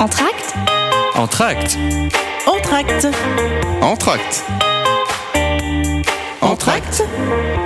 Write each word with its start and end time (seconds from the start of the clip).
Entracte 0.00 0.54
Entracte 1.14 1.78
Entracte 2.46 3.06
Entracte 3.80 4.44
Entracte 6.40 7.04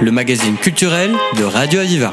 Le 0.01 0.11
magazine 0.11 0.57
culturel 0.57 1.13
de 1.37 1.45
Radio 1.45 1.81
Aviva. 1.81 2.13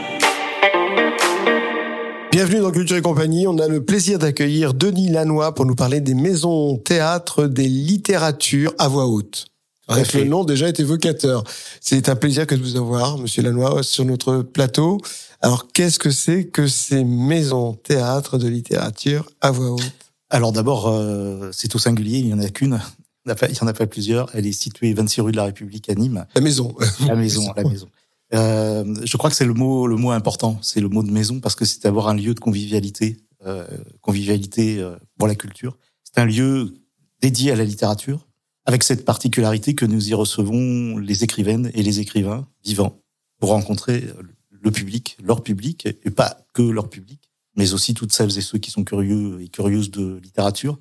Bienvenue 2.31 2.61
dans 2.61 2.71
Culture 2.71 2.95
et 2.95 3.01
compagnie. 3.01 3.45
On 3.45 3.57
a 3.57 3.67
le 3.67 3.83
plaisir 3.83 4.17
d'accueillir 4.17 4.73
Denis 4.73 5.09
Lannoy 5.09 5.53
pour 5.53 5.65
nous 5.65 5.75
parler 5.75 5.99
des 5.99 6.15
maisons 6.15 6.77
théâtre 6.77 7.47
des 7.47 7.67
littératures 7.67 8.73
à 8.77 8.87
voix 8.87 9.07
haute. 9.07 9.47
Bref, 9.87 10.13
le 10.13 10.23
nom 10.23 10.45
déjà 10.45 10.67
est 10.69 10.79
évocateur. 10.79 11.43
C'est 11.81 12.09
un 12.09 12.15
plaisir 12.15 12.47
que 12.47 12.55
de 12.55 12.61
vous 12.61 12.77
avoir, 12.77 13.17
Monsieur 13.17 13.43
Lannoy, 13.43 13.83
sur 13.83 14.05
notre 14.05 14.37
plateau. 14.37 14.97
Alors, 15.41 15.67
qu'est-ce 15.73 15.99
que 15.99 16.09
c'est 16.09 16.45
que 16.45 16.67
ces 16.67 17.03
maisons 17.03 17.73
théâtre 17.73 18.37
de 18.37 18.47
littérature 18.47 19.29
à 19.41 19.51
voix 19.51 19.71
haute? 19.71 20.04
Alors 20.35 20.51
d'abord, 20.51 20.87
euh, 20.89 21.49
c'est 21.53 21.73
au 21.75 21.79
singulier, 21.79 22.17
il 22.17 22.25
n'y 22.25 22.33
en 22.33 22.39
a 22.39 22.49
qu'une. 22.49 22.81
Il 23.25 23.33
n'y 23.33 23.59
en 23.61 23.67
a 23.67 23.73
pas 23.73 23.87
plusieurs. 23.87 24.29
Elle 24.35 24.45
est 24.45 24.51
située 24.51 24.93
26 24.93 25.21
rue 25.21 25.31
de 25.31 25.37
la 25.37 25.45
République 25.45 25.89
à 25.89 25.95
Nîmes. 25.95 26.25
La 26.35 26.41
maison. 26.41 26.75
La 27.07 27.15
maison, 27.15 27.53
la 27.55 27.63
maison. 27.63 27.87
Euh, 28.33 28.95
je 29.05 29.15
crois 29.15 29.29
que 29.29 29.35
c'est 29.37 29.45
le 29.45 29.53
mot 29.53 29.87
le 29.87 29.95
mot 29.95 30.11
important, 30.11 30.59
c'est 30.61 30.81
le 30.81 30.89
mot 30.89 31.03
de 31.03 31.11
maison 31.11 31.39
parce 31.39 31.55
que 31.55 31.63
c'est 31.63 31.83
d'avoir 31.83 32.09
un 32.09 32.15
lieu 32.15 32.33
de 32.33 32.39
convivialité, 32.41 33.15
euh, 33.45 33.65
convivialité 34.01 34.85
pour 35.17 35.29
la 35.29 35.35
culture. 35.35 35.77
C'est 36.03 36.19
un 36.19 36.25
lieu 36.25 36.73
dédié 37.21 37.53
à 37.53 37.55
la 37.55 37.63
littérature, 37.63 38.27
avec 38.65 38.83
cette 38.83 39.05
particularité 39.05 39.73
que 39.73 39.85
nous 39.85 40.09
y 40.09 40.13
recevons 40.13 40.97
les 40.97 41.23
écrivaines 41.23 41.71
et 41.73 41.81
les 41.81 42.01
écrivains 42.01 42.45
vivants 42.61 42.99
pour 43.39 43.51
rencontrer 43.51 44.03
le 44.49 44.71
public, 44.71 45.17
leur 45.23 45.43
public, 45.43 45.87
et 46.03 46.11
pas 46.11 46.45
que 46.53 46.61
leur 46.61 46.89
public, 46.89 47.24
mais 47.55 47.73
aussi 47.73 47.93
toutes 47.93 48.11
celles 48.11 48.37
et 48.37 48.41
ceux 48.41 48.57
qui 48.57 48.71
sont 48.71 48.83
curieux 48.83 49.41
et 49.41 49.47
curieuses 49.47 49.91
de 49.91 50.19
littérature. 50.23 50.77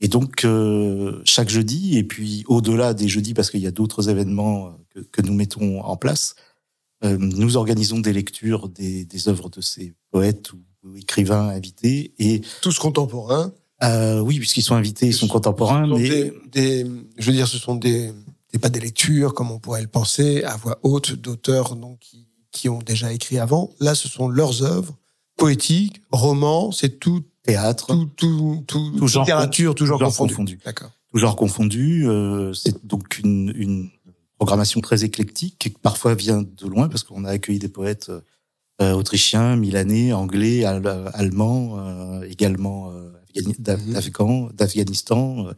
Et 0.00 0.08
donc, 0.08 0.44
euh, 0.44 1.20
chaque 1.24 1.50
jeudi, 1.50 1.98
et 1.98 2.04
puis 2.04 2.44
au-delà 2.48 2.94
des 2.94 3.06
jeudis, 3.06 3.34
parce 3.34 3.50
qu'il 3.50 3.60
y 3.60 3.66
a 3.66 3.70
d'autres 3.70 4.08
événements 4.08 4.68
euh, 4.68 4.70
que, 4.94 5.00
que, 5.00 5.22
nous 5.22 5.34
mettons 5.34 5.82
en 5.82 5.96
place, 5.96 6.34
euh, 7.04 7.16
nous 7.18 7.56
organisons 7.56 7.98
des 7.98 8.12
lectures 8.12 8.68
des, 8.68 9.04
des 9.04 9.28
œuvres 9.28 9.50
de 9.50 9.60
ces 9.60 9.94
poètes 10.10 10.52
ou, 10.52 10.60
ou, 10.84 10.96
écrivains 10.96 11.48
invités. 11.48 12.14
Et 12.18 12.40
Tous 12.62 12.78
contemporains 12.78 13.52
euh, 13.82 14.20
Oui, 14.20 14.38
puisqu'ils 14.38 14.62
sont 14.62 14.74
invités, 14.74 15.06
ils 15.06 15.14
sont 15.14 15.28
contemporains. 15.28 15.86
sont 15.86 15.98
mais 15.98 16.08
des, 16.08 16.32
des, 16.50 16.86
je 17.18 17.26
veux 17.26 17.32
dire, 17.32 17.46
ce 17.46 17.58
sont 17.58 17.74
des, 17.74 18.12
des, 18.52 18.58
pas 18.58 18.70
des 18.70 18.80
lectures, 18.80 19.34
comme 19.34 19.50
on 19.50 19.58
pourrait 19.58 19.82
le 19.82 19.88
penser, 19.88 20.44
à 20.44 20.56
voix 20.56 20.78
haute, 20.82 21.12
d'auteurs 21.12 21.76
qui, 22.00 22.26
qui 22.52 22.70
ont 22.70 22.80
déjà 22.80 23.12
écrit 23.12 23.38
avant. 23.38 23.70
Là, 23.80 23.94
ce 23.94 24.08
sont 24.08 24.28
leurs 24.28 24.62
œuvres 24.62 24.96
poétiques, 25.40 26.02
romans, 26.12 26.70
c'est 26.70 27.00
tout 27.00 27.24
théâtre, 27.42 27.88
tout, 27.88 28.10
tout, 28.16 28.64
tout, 28.66 28.92
tout 28.96 29.06
genre, 29.08 29.24
littérature, 29.24 29.74
toujours 29.74 29.98
genre 29.98 30.08
confondu. 30.08 30.34
confondu. 30.34 30.60
D'accord. 30.64 30.90
Tout 31.12 31.18
genre 31.18 31.34
confondu. 31.34 32.08
Euh, 32.08 32.52
c'est 32.52 32.86
donc 32.86 33.18
une, 33.18 33.52
une, 33.56 33.90
programmation 34.38 34.80
très 34.80 35.04
éclectique 35.04 35.56
qui 35.58 35.68
parfois 35.68 36.14
vient 36.14 36.40
de 36.40 36.66
loin 36.66 36.88
parce 36.88 37.04
qu'on 37.04 37.26
a 37.26 37.30
accueilli 37.30 37.58
des 37.58 37.68
poètes 37.68 38.10
euh, 38.80 38.92
autrichiens, 38.92 39.56
milanais, 39.56 40.14
anglais, 40.14 40.64
al 40.64 40.80
allemands, 41.12 41.76
euh, 41.78 42.22
également 42.22 42.90
euh, 42.90 43.10
d'Afghanistan. 44.54 45.48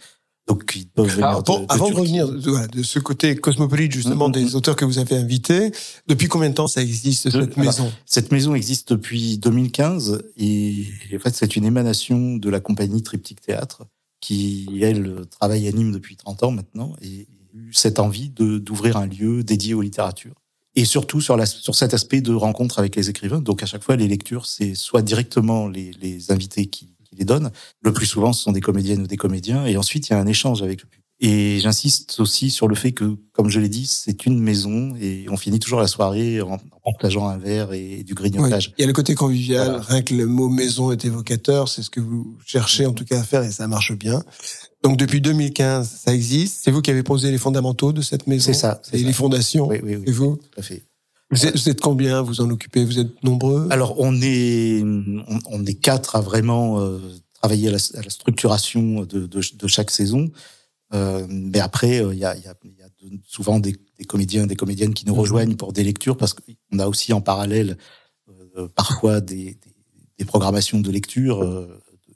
Donc 0.48 0.72
ils 0.74 0.88
peuvent 0.88 1.06
venir 1.06 1.26
Alors, 1.26 1.42
bon, 1.44 1.60
de, 1.60 1.66
avant 1.68 1.88
de 1.90 1.94
revenir 1.94 2.28
de, 2.28 2.66
de, 2.66 2.82
ce 2.82 2.98
côté 2.98 3.36
cosmopolite 3.36 3.92
justement 3.92 4.26
Mhm. 4.28 4.32
des 4.34 4.54
auteurs 4.56 4.76
que 4.76 4.84
vous 4.84 4.98
avez 4.98 5.16
invités, 5.16 5.70
depuis 6.08 6.26
combien 6.28 6.50
de 6.50 6.54
temps 6.54 6.66
ça 6.66 6.82
existe 6.82 7.30
cette 7.30 7.56
maison? 7.56 7.92
Cette 8.06 8.32
maison 8.32 8.54
existe 8.54 8.92
depuis 8.92 9.38
2015 9.38 10.22
et 10.36 10.86
en 11.14 11.18
fait 11.20 11.34
c'est 11.34 11.54
une 11.56 11.64
émanation 11.64 12.36
de 12.36 12.50
la 12.50 12.60
compagnie 12.60 13.02
Triptyque 13.02 13.40
Théâtre 13.40 13.84
qui 14.20 14.68
elle 14.82 15.22
travaille 15.30 15.66
à 15.68 15.72
Nîmes 15.72 15.92
depuis 15.92 16.16
30 16.16 16.42
ans 16.42 16.50
maintenant 16.50 16.94
et 17.02 17.26
a 17.54 17.56
eu 17.56 17.72
cette 17.72 17.98
envie 18.00 18.28
d'ouvrir 18.30 18.96
un 18.96 19.06
lieu 19.06 19.44
dédié 19.44 19.74
aux 19.74 19.82
littératures 19.82 20.34
et 20.74 20.84
surtout 20.86 21.20
sur 21.20 21.36
la 21.36 21.44
sur 21.46 21.74
cet 21.74 21.92
aspect 21.94 22.20
de 22.20 22.32
rencontre 22.32 22.78
avec 22.78 22.96
les 22.96 23.10
écrivains. 23.10 23.40
Donc 23.40 23.62
à 23.62 23.66
chaque 23.66 23.82
fois 23.84 23.94
les 23.94 24.08
lectures 24.08 24.46
c'est 24.46 24.74
soit 24.74 25.02
directement 25.02 25.68
les 25.68 25.92
les 26.00 26.32
invités 26.32 26.66
qui, 26.66 26.91
qui 27.12 27.18
les 27.18 27.24
donnent. 27.24 27.50
Le 27.82 27.92
plus 27.92 28.06
souvent 28.06 28.32
ce 28.32 28.42
sont 28.42 28.52
des 28.52 28.60
comédiennes 28.60 29.02
ou 29.02 29.06
des 29.06 29.16
comédiens 29.16 29.66
et 29.66 29.76
ensuite 29.76 30.08
il 30.08 30.12
y 30.12 30.14
a 30.14 30.18
un 30.18 30.26
échange 30.26 30.62
avec 30.62 30.80
le 30.82 30.86
public. 30.88 30.98
Et 31.24 31.60
j'insiste 31.60 32.18
aussi 32.18 32.50
sur 32.50 32.66
le 32.66 32.74
fait 32.74 32.90
que, 32.90 33.14
comme 33.32 33.48
je 33.48 33.60
l'ai 33.60 33.68
dit, 33.68 33.86
c'est 33.86 34.26
une 34.26 34.40
maison 34.40 34.92
et 35.00 35.26
on 35.30 35.36
finit 35.36 35.60
toujours 35.60 35.78
la 35.78 35.86
soirée 35.86 36.40
en, 36.40 36.58
partageant 36.84 37.28
un 37.28 37.36
verre 37.38 37.72
et 37.72 38.02
du 38.02 38.12
Oui. 38.14 38.30
grignotage. 38.30 38.72
Il 38.76 38.80
y 38.80 38.84
a 38.84 38.88
le 38.88 38.92
côté 38.92 39.14
convivial, 39.14 39.68
Voilà. 39.68 39.82
rien 39.84 40.02
que 40.02 40.14
le 40.14 40.26
mot 40.26 40.48
maison 40.48 40.90
est 40.90 41.04
évocateur, 41.04 41.68
c'est 41.68 41.82
ce 41.82 41.90
que 41.90 42.00
vous 42.00 42.36
cherchez 42.44 42.86
en 42.86 42.92
tout 42.92 43.04
cas 43.04 43.20
à 43.20 43.22
faire 43.22 43.44
et 43.44 43.52
ça 43.52 43.68
marche 43.68 43.92
bien. 43.92 44.20
Donc 44.82 44.96
depuis 44.96 45.20
2015, 45.20 45.88
ça 46.06 46.12
existe. 46.12 46.58
C'est 46.64 46.72
vous 46.72 46.82
qui 46.82 46.90
avez 46.90 47.04
posé 47.04 47.30
les 47.30 47.38
fondamentaux 47.38 47.92
de 47.92 48.00
cette 48.02 48.26
maison 48.26 48.46
C'est 48.46 48.58
ça. 48.58 48.80
c'est 48.82 48.96
les 48.96 49.12
fondations. 49.12 49.68
Oui, 49.68 49.78
oui, 49.80 49.94
oui, 49.94 50.04
Et 50.08 50.10
vous 50.10 50.38
tout 50.42 50.58
à 50.58 50.62
fait. 50.62 50.82
Vous 51.32 51.46
êtes, 51.46 51.56
vous 51.56 51.68
êtes 51.68 51.80
combien? 51.80 52.22
Vous 52.22 52.40
en 52.40 52.48
occupez? 52.50 52.84
Vous 52.84 52.98
êtes 52.98 53.22
nombreux? 53.24 53.66
Alors, 53.70 53.96
on 53.98 54.14
est, 54.22 54.82
on, 54.84 55.38
on 55.46 55.64
est 55.66 55.74
quatre 55.74 56.14
à 56.16 56.20
vraiment 56.20 56.80
euh, 56.80 57.00
travailler 57.40 57.68
à 57.68 57.72
la, 57.72 57.78
à 57.94 58.02
la 58.02 58.10
structuration 58.10 59.02
de, 59.02 59.26
de, 59.26 59.40
de 59.56 59.66
chaque 59.66 59.90
saison. 59.90 60.30
Euh, 60.94 61.26
mais 61.28 61.58
après, 61.58 62.00
euh, 62.04 62.12
il 62.12 62.18
y 62.20 62.24
a, 62.24 62.36
y 62.36 62.46
a, 62.46 62.54
y 62.64 62.82
a 62.82 62.88
de- 63.02 63.18
souvent 63.26 63.58
des, 63.58 63.74
des 63.98 64.04
comédiens, 64.04 64.46
des 64.46 64.56
comédiennes 64.56 64.94
qui 64.94 65.06
nous 65.06 65.14
Mhm. 65.14 65.20
rejoignent 65.20 65.56
pour 65.56 65.72
des 65.72 65.82
lectures 65.84 66.16
parce 66.18 66.34
qu'on 66.34 66.78
a 66.78 66.86
aussi 66.86 67.12
en 67.12 67.20
parallèle 67.20 67.76
parfois 68.74 69.20
des, 69.22 69.54
des, 69.54 69.74
des 70.18 70.24
programmations 70.26 70.80
de 70.80 70.90
lecture. 70.90 71.42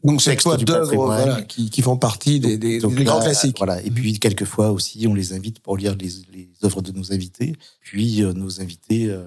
Donc 0.07 0.23
c'est 0.23 0.37
quoi 0.43 0.57
d'œuvres 0.57 0.95
voilà, 0.95 1.43
qui, 1.43 1.69
qui 1.71 1.83
font 1.83 1.97
partie 1.97 2.41
des, 2.41 2.57
des, 2.57 2.79
Donc 2.81 2.95
des 2.95 3.05
grands 3.05 3.19
là, 3.19 3.25
classiques. 3.25 3.59
Voilà. 3.59 3.83
Et 3.83 3.91
puis 3.91 4.19
quelquefois 4.19 4.71
aussi, 4.71 5.07
on 5.09 5.15
les 5.15 5.33
invite 5.33 5.59
pour 5.61 5.77
lire 5.77 5.97
les, 6.01 6.11
les 6.33 6.49
œuvres 6.65 6.83
de 6.83 6.93
nos 6.93 7.13
invités. 7.13 7.55
Puis 7.81 8.23
euh, 8.23 8.33
nos 8.33 8.61
invités. 8.61 9.07
euh, 9.11 9.25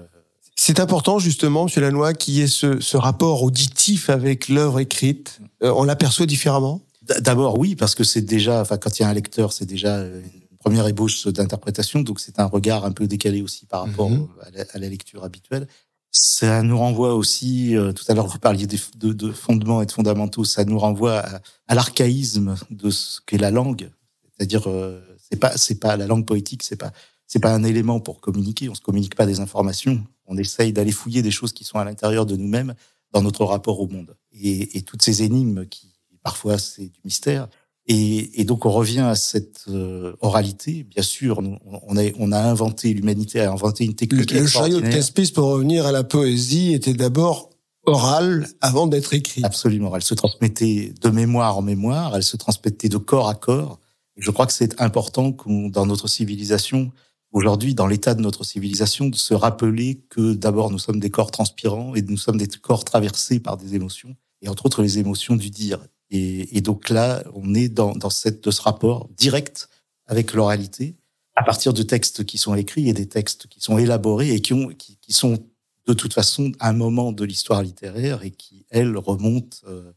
C'est 0.56 0.80
important 0.80 1.18
justement, 1.18 1.64
Monsieur 1.64 1.80
Lannoy, 1.82 2.14
qu'il 2.14 2.34
y 2.34 2.40
ait 2.40 2.46
ce, 2.46 2.80
ce 2.80 2.96
rapport 2.96 3.42
auditif 3.42 4.10
avec 4.10 4.48
l'œuvre 4.48 4.80
écrite. 4.80 5.40
Euh, 5.62 5.72
on 5.76 5.84
l'aperçoit 5.84 6.26
différemment? 6.26 6.80
D'abord, 7.20 7.58
oui, 7.58 7.74
parce 7.76 7.94
que 7.94 8.04
c'est 8.04 8.20
déjà, 8.22 8.60
enfin, 8.60 8.76
quand 8.76 8.98
il 8.98 9.02
y 9.02 9.04
a 9.04 9.08
un 9.08 9.14
lecteur, 9.14 9.52
c'est 9.52 9.66
déjà 9.66 10.02
une 10.02 10.58
première 10.60 10.86
ébauche 10.86 11.26
d'interprétation, 11.26 12.00
donc 12.02 12.20
c'est 12.20 12.38
un 12.38 12.44
regard 12.44 12.84
un 12.84 12.92
peu 12.92 13.06
décalé 13.08 13.42
aussi 13.42 13.66
par 13.66 13.80
rapport 13.86 14.10
Mhm. 14.10 14.28
à, 14.42 14.50
la, 14.50 14.64
à 14.74 14.78
la 14.78 14.88
lecture 14.88 15.24
habituelle. 15.24 15.66
Ça 16.12 16.62
nous 16.62 16.76
renvoie 16.76 17.14
aussi, 17.14 17.76
euh, 17.76 17.92
tout 17.92 18.04
à 18.08 18.14
l'heure 18.14 18.26
vous 18.26 18.38
parliez 18.38 18.66
de, 18.66 19.12
de 19.12 19.30
fondements 19.30 19.80
et 19.80 19.86
de 19.86 19.92
fondamentaux, 19.92 20.44
ça 20.44 20.64
nous 20.64 20.78
renvoie 20.78 21.18
à, 21.18 21.40
à 21.68 21.74
l'archaïsme 21.74 22.56
de 22.70 22.90
ce 22.90 23.20
qu'est 23.24 23.38
la 23.38 23.52
langue. 23.52 23.90
C'est-à-dire, 24.36 24.68
euh, 24.68 25.00
c'est 25.30 25.38
pas, 25.38 25.56
c'est 25.56 25.78
pas 25.78 25.96
la 25.96 26.06
langue 26.06 26.26
poétique, 26.26 26.64
c'est 26.64 26.76
pas, 26.76 26.92
c'est 27.26 27.38
pas 27.38 27.54
un 27.54 27.62
élément 27.62 28.00
pour 28.00 28.20
communiquer. 28.20 28.68
On 28.68 28.74
se 28.74 28.80
communique 28.80 29.14
pas 29.14 29.26
des 29.26 29.38
informations. 29.38 30.04
On 30.26 30.36
essaye 30.36 30.72
d'aller 30.72 30.92
fouiller 30.92 31.22
des 31.22 31.30
choses 31.30 31.52
qui 31.52 31.62
sont 31.62 31.78
à 31.78 31.84
l'intérieur 31.84 32.26
de 32.26 32.34
nous-mêmes 32.36 32.74
dans 33.12 33.22
notre 33.22 33.44
rapport 33.44 33.78
au 33.80 33.86
monde. 33.86 34.16
Et, 34.32 34.78
et 34.78 34.82
toutes 34.82 35.02
ces 35.02 35.22
énigmes 35.22 35.66
qui, 35.66 35.92
parfois, 36.22 36.58
c'est 36.58 36.88
du 36.88 37.00
mystère. 37.04 37.48
Et, 37.92 38.40
et, 38.40 38.44
donc 38.44 38.66
on 38.66 38.70
revient 38.70 39.00
à 39.00 39.16
cette 39.16 39.64
euh, 39.66 40.12
oralité. 40.20 40.84
Bien 40.84 41.02
sûr, 41.02 41.40
on, 41.64 41.96
a, 41.96 42.02
on 42.20 42.30
a 42.30 42.38
inventé, 42.38 42.94
l'humanité 42.94 43.40
a 43.40 43.50
inventé 43.50 43.84
une 43.84 43.90
Le, 43.90 43.96
technique 43.96 44.30
le 44.30 44.46
chariot 44.46 44.80
de. 44.80 44.88
Thespis, 44.88 45.32
pour 45.32 45.48
revenir 45.48 45.86
à 45.86 45.90
la 45.90 46.04
poésie, 46.04 46.72
était 46.72 46.94
d'abord 46.94 47.50
oral 47.86 48.46
avant 48.60 48.86
d'être 48.86 49.12
écrit. 49.12 49.42
Absolument. 49.42 49.96
Elle 49.96 50.04
se 50.04 50.14
transmettait 50.14 50.94
de 51.00 51.08
mémoire 51.08 51.58
en 51.58 51.62
mémoire, 51.62 52.14
elle 52.14 52.22
se 52.22 52.36
transmettait 52.36 52.88
de 52.88 52.96
corps 52.96 53.28
à 53.28 53.34
corps. 53.34 53.80
Je 54.16 54.30
crois 54.30 54.46
que 54.46 54.52
c'est 54.52 54.80
important 54.80 55.34
dans 55.46 55.84
notre 55.84 56.06
civilisation, 56.06 56.92
aujourd'hui, 57.32 57.74
dans 57.74 57.88
l'état 57.88 58.14
de 58.14 58.20
notre 58.20 58.44
civilisation, 58.44 59.08
de 59.08 59.16
se 59.16 59.34
rappeler 59.34 60.04
que 60.10 60.34
d'abord 60.34 60.70
nous 60.70 60.78
sommes 60.78 61.00
des 61.00 61.10
corps 61.10 61.32
transpirants 61.32 61.96
et 61.96 62.02
nous 62.02 62.18
sommes 62.18 62.36
des 62.36 62.46
corps 62.46 62.84
traversés 62.84 63.40
par 63.40 63.56
des 63.56 63.74
émotions, 63.74 64.14
et 64.42 64.48
entre 64.48 64.66
autres 64.66 64.82
les 64.82 65.00
émotions 65.00 65.34
du 65.34 65.50
dire. 65.50 65.80
Et, 66.10 66.60
donc 66.60 66.88
là, 66.88 67.22
on 67.34 67.54
est 67.54 67.68
dans, 67.68 67.92
dans 67.92 68.10
cette, 68.10 68.42
de 68.42 68.50
ce 68.50 68.62
rapport 68.62 69.08
direct 69.16 69.68
avec 70.06 70.32
l'oralité, 70.32 70.96
à 71.36 71.44
partir 71.44 71.72
de 71.72 71.82
textes 71.82 72.24
qui 72.24 72.36
sont 72.36 72.54
écrits 72.54 72.88
et 72.88 72.92
des 72.92 73.08
textes 73.08 73.46
qui 73.46 73.60
sont 73.60 73.78
élaborés 73.78 74.32
et 74.32 74.40
qui, 74.40 74.52
ont, 74.52 74.68
qui, 74.68 74.98
qui 75.00 75.12
sont 75.12 75.38
de 75.86 75.92
toute 75.92 76.12
façon 76.12 76.52
un 76.60 76.72
moment 76.72 77.12
de 77.12 77.24
l'histoire 77.24 77.62
littéraire 77.62 78.24
et 78.24 78.32
qui, 78.32 78.66
elle, 78.70 78.96
remonte 78.96 79.62
euh, 79.66 79.92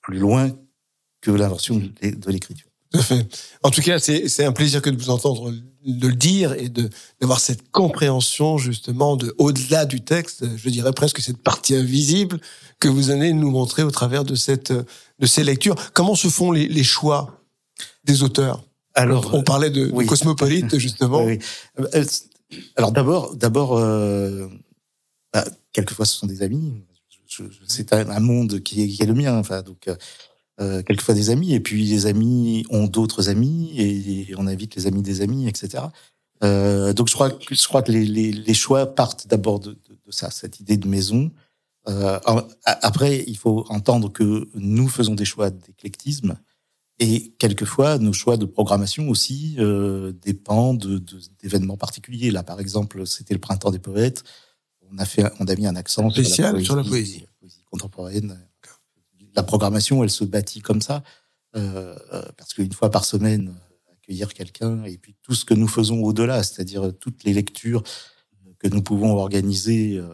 plus 0.00 0.18
loin 0.18 0.50
que 1.20 1.30
l'invention 1.30 1.76
de 1.78 2.30
l'écriture. 2.30 2.70
Tout 2.96 3.00
à 3.00 3.16
fait. 3.16 3.26
En 3.62 3.70
tout 3.70 3.82
cas, 3.82 3.98
c'est 3.98 4.44
un 4.44 4.52
plaisir 4.52 4.82
que 4.82 4.90
de 4.90 4.96
vous 4.96 5.10
entendre 5.10 5.52
de 5.84 6.08
le 6.08 6.14
dire 6.14 6.52
et 6.54 6.68
de 6.68 6.88
d'avoir 7.20 7.40
cette 7.40 7.70
compréhension 7.70 8.58
justement 8.58 9.16
de 9.16 9.34
au-delà 9.38 9.86
du 9.86 10.00
texte. 10.00 10.44
Je 10.56 10.68
dirais 10.70 10.92
presque 10.92 11.20
cette 11.20 11.42
partie 11.42 11.74
invisible 11.74 12.40
que 12.80 12.88
vous 12.88 13.10
allez 13.10 13.32
nous 13.32 13.50
montrer 13.50 13.82
au 13.82 13.90
travers 13.90 14.24
de 14.24 14.34
cette 14.34 14.72
de 14.72 15.26
ces 15.26 15.44
lectures. 15.44 15.76
Comment 15.92 16.14
se 16.14 16.28
font 16.28 16.52
les, 16.52 16.68
les 16.68 16.84
choix 16.84 17.40
des 18.04 18.22
auteurs? 18.22 18.64
Alors, 18.94 19.34
on 19.34 19.42
parlait 19.42 19.70
de, 19.70 19.90
oui. 19.92 20.04
de 20.04 20.08
cosmopolite 20.08 20.78
justement. 20.78 21.22
Oui, 21.22 21.38
oui. 21.78 21.86
Euh, 21.94 22.04
Alors 22.76 22.92
d'abord, 22.92 23.36
d'abord, 23.36 23.76
euh, 23.76 24.48
bah, 25.32 25.44
quelquefois 25.72 26.06
ce 26.06 26.16
sont 26.16 26.26
des 26.26 26.42
amis. 26.42 26.72
C'est 27.66 27.92
un, 27.92 28.08
un 28.08 28.20
monde 28.20 28.60
qui 28.60 28.82
est, 28.82 28.88
qui 28.88 29.02
est 29.02 29.06
le 29.06 29.12
mien. 29.14 29.36
Enfin, 29.36 29.60
donc, 29.60 29.88
euh, 29.88 29.96
euh, 30.60 30.82
quelquefois 30.82 31.14
des 31.14 31.30
amis, 31.30 31.54
et 31.54 31.60
puis 31.60 31.84
les 31.84 32.06
amis 32.06 32.64
ont 32.70 32.86
d'autres 32.86 33.28
amis, 33.28 33.72
et, 33.78 34.34
on 34.36 34.46
invite 34.46 34.74
les 34.74 34.86
amis 34.86 35.02
des 35.02 35.20
amis, 35.20 35.48
etc. 35.48 35.84
Euh, 36.42 36.92
donc 36.92 37.08
je 37.08 37.14
crois, 37.14 37.30
que, 37.30 37.54
je 37.54 37.66
crois 37.66 37.82
que 37.82 37.92
les, 37.92 38.04
les, 38.04 38.32
les 38.32 38.54
choix 38.54 38.94
partent 38.94 39.26
d'abord 39.26 39.60
de, 39.60 39.70
de, 39.70 39.98
de, 40.06 40.10
ça, 40.10 40.30
cette 40.30 40.60
idée 40.60 40.76
de 40.76 40.88
maison. 40.88 41.30
Euh, 41.88 42.18
après, 42.64 43.24
il 43.26 43.36
faut 43.36 43.64
entendre 43.68 44.10
que 44.10 44.48
nous 44.54 44.88
faisons 44.88 45.14
des 45.14 45.24
choix 45.24 45.50
d'éclectisme, 45.50 46.36
et 46.98 47.34
quelquefois 47.38 47.98
nos 47.98 48.12
choix 48.12 48.36
de 48.36 48.46
programmation 48.46 49.08
aussi 49.08 49.56
euh, 49.58 50.12
dépendent 50.12 51.04
d'événements 51.42 51.76
particuliers. 51.76 52.30
Là, 52.30 52.42
par 52.42 52.60
exemple, 52.60 53.06
c'était 53.06 53.34
le 53.34 53.40
printemps 53.40 53.70
des 53.70 53.78
poètes. 53.78 54.24
On 54.90 54.98
a 54.98 55.04
fait, 55.04 55.24
on 55.40 55.46
a 55.46 55.54
mis 55.54 55.66
un 55.66 55.76
accent 55.76 56.08
spécial 56.10 56.64
sur 56.64 56.76
la 56.76 56.84
poésie, 56.84 57.18
sur 57.18 57.26
la 57.26 57.32
poésie 57.40 57.64
contemporaine 57.70 58.38
la 59.36 59.42
programmation, 59.42 60.02
elle 60.02 60.10
se 60.10 60.24
bâtit 60.24 60.60
comme 60.60 60.80
ça, 60.80 61.02
euh, 61.54 61.96
euh, 62.12 62.22
parce 62.36 62.54
qu'une 62.54 62.72
fois 62.72 62.90
par 62.90 63.04
semaine, 63.04 63.54
accueillir 63.92 64.32
quelqu'un, 64.32 64.82
et 64.84 64.96
puis 64.96 65.14
tout 65.22 65.34
ce 65.34 65.44
que 65.44 65.54
nous 65.54 65.68
faisons 65.68 66.02
au-delà, 66.02 66.42
c'est-à-dire 66.42 66.92
toutes 66.98 67.22
les 67.24 67.34
lectures 67.34 67.82
que 68.58 68.68
nous 68.68 68.82
pouvons 68.82 69.16
organiser 69.16 69.98
euh, 69.98 70.08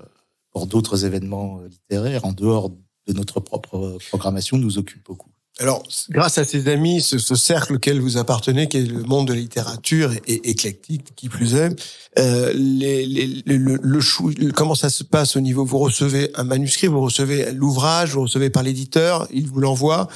pour 0.50 0.66
d'autres 0.66 1.04
événements 1.04 1.60
littéraires 1.62 2.24
en 2.24 2.32
dehors 2.32 2.70
de 3.06 3.12
notre 3.12 3.40
propre 3.40 3.98
programmation, 4.08 4.58
nous 4.58 4.78
occupe 4.78 5.04
beaucoup. 5.04 5.31
Alors, 5.62 5.84
grâce 6.10 6.38
à 6.38 6.44
ces 6.44 6.66
amis, 6.66 7.00
ce, 7.00 7.18
ce, 7.18 7.36
cercle 7.36 7.74
auquel 7.74 8.00
vous 8.00 8.16
appartenez, 8.16 8.68
qui 8.68 8.78
est 8.78 8.84
le 8.84 9.04
monde 9.04 9.28
de 9.28 9.32
la 9.32 9.38
littérature 9.38 10.12
et, 10.26 10.50
éclectique, 10.50 11.14
qui 11.14 11.28
plus 11.28 11.54
est, 11.54 11.80
euh, 12.18 12.52
les, 12.52 13.06
les, 13.06 13.26
le, 13.46 13.78
le, 13.80 14.00
chou, 14.00 14.32
comment 14.56 14.74
ça 14.74 14.90
se 14.90 15.04
passe 15.04 15.36
au 15.36 15.40
niveau 15.40 15.64
Vous 15.64 15.78
recevez 15.78 16.32
un 16.34 16.42
manuscrit, 16.42 16.88
vous 16.88 17.00
recevez 17.00 17.52
l'ouvrage, 17.52 18.14
vous 18.14 18.22
recevez 18.22 18.50
par 18.50 18.64
l'éditeur, 18.64 19.28
il 19.32 19.46
vous 19.46 19.60
l'envoie, 19.60 20.08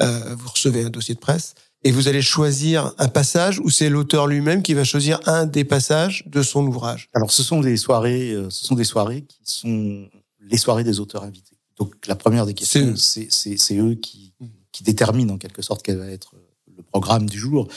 euh, 0.00 0.36
vous 0.38 0.48
recevez 0.48 0.84
un 0.84 0.90
dossier 0.90 1.16
de 1.16 1.20
presse, 1.20 1.54
et 1.82 1.90
vous 1.90 2.06
allez 2.06 2.22
choisir 2.22 2.94
un 2.98 3.08
passage 3.08 3.58
ou 3.58 3.70
c'est 3.70 3.88
l'auteur 3.88 4.28
lui-même 4.28 4.62
qui 4.62 4.72
va 4.72 4.84
choisir 4.84 5.18
un 5.26 5.46
des 5.46 5.64
passages 5.64 6.22
de 6.26 6.42
son 6.42 6.64
ouvrage. 6.64 7.08
Alors, 7.12 7.32
ce 7.32 7.42
sont 7.42 7.60
des 7.60 7.76
soirées, 7.76 8.30
euh, 8.30 8.50
ce 8.50 8.64
sont 8.64 8.76
des 8.76 8.84
soirées 8.84 9.22
qui 9.22 9.40
sont 9.42 10.08
les 10.40 10.58
soirées 10.58 10.84
des 10.84 11.00
auteurs 11.00 11.24
invités. 11.24 11.56
Donc, 11.76 12.06
la 12.06 12.14
première 12.14 12.46
des 12.46 12.54
questions, 12.54 12.94
c'est 12.94 13.76
eux 13.78 13.94
qui 13.96 14.32
mmh 14.38 14.46
qui 14.72 14.82
détermine 14.82 15.30
en 15.30 15.38
quelque 15.38 15.62
sorte 15.62 15.82
quel 15.82 15.98
va 15.98 16.06
être 16.06 16.34
le 16.76 16.82
programme 16.82 17.28
du 17.28 17.38
jour. 17.38 17.68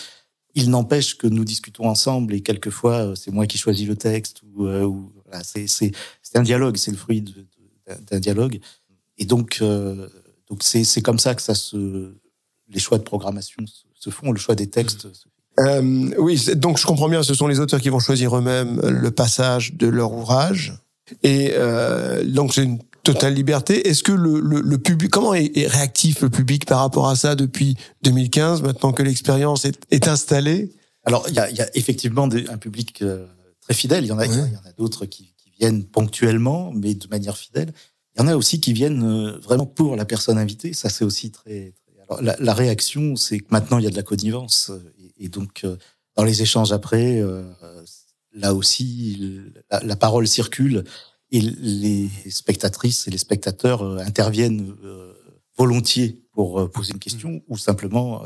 Il 0.55 0.69
n'empêche 0.69 1.17
que 1.17 1.27
nous 1.27 1.43
discutons 1.43 1.87
ensemble 1.87 2.33
et 2.33 2.41
quelquefois 2.41 2.93
euh, 2.93 3.15
c'est 3.15 3.31
moi 3.31 3.45
qui 3.45 3.57
choisis 3.57 3.85
le 3.87 3.95
texte 3.95 4.41
ou, 4.43 4.65
euh, 4.65 4.89
voilà, 5.25 5.43
c'est 5.43 5.91
un 6.33 6.43
dialogue, 6.43 6.77
c'est 6.77 6.91
le 6.91 6.97
fruit 6.97 7.23
d'un 8.09 8.19
dialogue. 8.19 8.59
Et 9.17 9.25
donc 9.25 9.59
euh, 9.61 10.07
donc 10.49 10.63
c'est 10.63 11.01
comme 11.01 11.19
ça 11.19 11.35
que 11.35 11.41
ça 11.41 11.55
se 11.55 12.13
les 12.69 12.79
choix 12.79 12.97
de 12.97 13.03
programmation 13.03 13.63
se 13.93 14.09
font, 14.09 14.31
le 14.31 14.39
choix 14.39 14.55
des 14.55 14.67
textes. 14.67 15.07
Euh, 15.59 16.11
oui, 16.17 16.43
donc 16.55 16.77
je 16.77 16.85
comprends 16.85 17.09
bien, 17.09 17.21
ce 17.23 17.33
sont 17.33 17.47
les 17.47 17.59
auteurs 17.59 17.79
qui 17.79 17.89
vont 17.89 17.99
choisir 17.99 18.35
eux-mêmes 18.35 18.81
le 18.81 19.11
passage 19.11 19.73
de 19.73 19.87
leur 19.87 20.13
ouvrage. 20.13 20.73
Et 21.21 21.53
donc 22.25 22.53
c'est 22.53 22.63
une 22.63 22.79
totale 23.05 23.33
liberté. 23.33 23.87
Est-ce 23.87 24.03
que 24.03 24.11
le, 24.11 24.39
le, 24.39 24.59
le, 24.59 24.77
public, 24.77 25.09
comment 25.11 25.33
est, 25.33 25.67
réactif 25.67 26.21
le 26.21 26.29
public 26.29 26.65
par 26.65 26.79
rapport 26.79 27.07
à 27.07 27.15
ça 27.15 27.35
depuis 27.35 27.77
2015, 28.01 28.63
maintenant 28.63 28.91
que 28.91 29.03
l'expérience 29.03 29.63
est, 29.63 29.85
est, 29.91 30.07
installée? 30.07 30.73
Alors, 31.05 31.25
il 31.29 31.35
y 31.35 31.39
a, 31.39 31.49
y 31.51 31.61
a, 31.61 31.69
effectivement 31.75 32.23
un 32.23 32.57
public 32.57 33.01
euh, 33.01 33.27
très 33.61 33.73
fidèle. 33.73 34.03
Il 34.03 34.07
y 34.07 34.11
en 34.11 34.19
a, 34.19 34.25
il 34.25 34.33
y 34.33 34.57
en 34.57 34.69
a 34.69 34.73
d'autres 34.77 35.05
qui, 35.05 35.33
qui, 35.37 35.51
viennent 35.57 35.85
ponctuellement, 35.85 36.71
mais 36.73 36.95
de 36.95 37.07
manière 37.07 37.37
fidèle. 37.37 37.71
Il 38.15 38.21
y 38.21 38.25
en 38.25 38.27
a 38.27 38.35
aussi 38.35 38.59
qui 38.59 38.73
viennent 38.73 39.03
euh, 39.03 39.37
vraiment 39.39 39.65
pour 39.65 39.95
la 39.95 40.05
personne 40.05 40.37
invitée. 40.37 40.73
Ça, 40.73 40.89
c'est 40.89 41.05
aussi 41.05 41.31
très. 41.31 41.73
très... 41.85 42.03
Alors, 42.09 42.21
la, 42.21 42.35
la 42.39 42.53
réaction, 42.53 43.15
c'est 43.15 43.39
que 43.39 43.47
maintenant, 43.51 43.77
il 43.77 43.83
y 43.83 43.87
a 43.87 43.91
de 43.91 43.95
la 43.95 44.03
connivence. 44.03 44.71
Et, 44.99 45.25
et 45.25 45.29
donc, 45.29 45.61
euh, 45.63 45.77
dans 46.17 46.23
les 46.23 46.41
échanges 46.41 46.71
après, 46.71 47.21
là 48.33 48.53
aussi, 48.53 49.41
la, 49.69 49.81
la 49.81 49.95
parole 49.97 50.27
circule 50.27 50.85
et 51.35 51.41
les 51.41 52.09
spectatrices 52.29 53.07
et 53.07 53.11
les 53.11 53.17
spectateurs 53.17 53.83
euh, 53.83 53.97
interviennent 53.99 54.73
euh, 54.85 55.13
volontiers 55.57 56.21
pour 56.31 56.61
euh, 56.61 56.69
poser 56.69 56.93
une 56.93 56.99
question 56.99 57.41
ou 57.47 57.57
simplement 57.57 58.23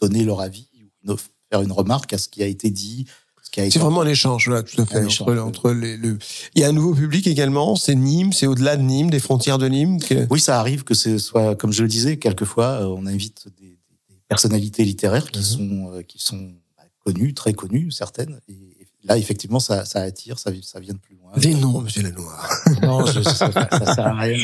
donner 0.00 0.24
leur 0.24 0.40
avis 0.40 0.68
ou 1.06 1.16
faire 1.50 1.62
une 1.62 1.72
remarque 1.72 2.12
à 2.12 2.18
ce 2.18 2.28
qui 2.28 2.42
a 2.42 2.46
été 2.46 2.70
dit. 2.70 3.06
C'est 3.54 3.76
vraiment 3.76 4.00
un 4.00 4.06
échange, 4.06 4.48
là, 4.48 4.62
tout 4.62 4.80
à 4.80 4.86
fait. 4.86 5.04
Entre, 5.04 5.36
entre, 5.36 5.72
les, 5.72 5.98
le... 5.98 6.18
Il 6.54 6.62
y 6.62 6.64
a 6.64 6.68
un 6.68 6.72
nouveau 6.72 6.94
public 6.94 7.26
également, 7.26 7.76
c'est 7.76 7.94
Nîmes, 7.94 8.32
c'est 8.32 8.46
au-delà 8.46 8.78
de 8.78 8.82
Nîmes, 8.82 9.10
des 9.10 9.18
frontières 9.18 9.58
de 9.58 9.68
Nîmes. 9.68 10.00
Que... 10.00 10.26
Oui, 10.30 10.40
ça 10.40 10.58
arrive 10.58 10.84
que 10.84 10.94
ce 10.94 11.18
soit, 11.18 11.54
comme 11.54 11.70
je 11.70 11.82
le 11.82 11.88
disais, 11.88 12.16
quelquefois, 12.16 12.88
on 12.88 13.04
invite 13.04 13.48
des, 13.60 13.78
des 14.08 14.16
personnalités 14.26 14.84
littéraires 14.86 15.30
qui 15.30 15.40
mm-hmm. 15.40 15.90
sont, 15.90 16.02
qui 16.08 16.18
sont 16.18 16.52
bah, 16.78 16.84
connues, 17.04 17.34
très 17.34 17.52
connues, 17.52 17.90
certaines, 17.90 18.40
et 18.48 18.81
là, 19.04 19.18
effectivement, 19.18 19.60
ça, 19.60 19.84
ça 19.84 20.00
attire, 20.00 20.38
ça, 20.38 20.50
ça 20.62 20.80
vient 20.80 20.94
de 20.94 20.98
plus 20.98 21.16
loin. 21.16 21.32
Des 21.36 21.54
noms, 21.54 21.80
Monsieur 21.80 22.02
Lanoir. 22.02 22.48
non, 22.82 23.06
je, 23.06 23.22
ça, 23.22 23.50
ça 23.52 23.94
sert 23.94 24.06
à 24.06 24.20
rien. 24.20 24.38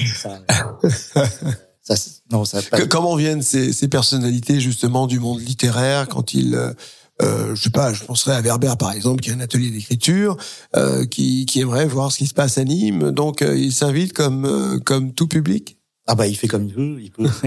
Ça, 1.83 1.97
ça, 1.97 2.11
non, 2.31 2.45
ça 2.45 2.61
pas... 2.63 2.87
Comment 2.87 3.17
viennent 3.17 3.43
ces, 3.43 3.73
ces, 3.73 3.89
personnalités 3.89 4.61
justement 4.61 5.07
du 5.07 5.21
monde 5.21 5.41
littéraire 5.41 6.07
quand 6.09 6.35
ils 6.35 6.55
euh, 6.55 6.73
euh, 7.21 7.55
je 7.55 7.63
sais 7.63 7.71
pas, 7.71 7.93
je 7.93 8.05
penserais 8.05 8.35
à 8.35 8.41
Werber 8.41 8.75
par 8.79 8.93
exemple, 8.93 9.21
qui 9.21 9.31
a 9.31 9.35
un 9.35 9.41
atelier 9.41 9.71
d'écriture, 9.71 10.37
euh, 10.77 11.05
qui, 11.05 11.47
qui 11.47 11.61
aimerait 11.61 11.87
voir 11.87 12.13
ce 12.13 12.19
qui 12.19 12.27
se 12.27 12.35
passe 12.35 12.59
à 12.59 12.65
Nîmes. 12.65 13.11
Donc, 13.11 13.43
euh, 13.43 13.57
il 13.57 13.73
s'invite 13.73 14.13
comme 14.13 14.45
euh, 14.45 14.79
comme 14.79 15.13
tout 15.13 15.27
public? 15.27 15.79
Ah 16.07 16.15
bah 16.15 16.27
il 16.27 16.37
fait 16.37 16.49
comme 16.49 16.65
il 16.65 16.75
veut, 16.75 17.01
il 17.01 17.11
peut. 17.11 17.25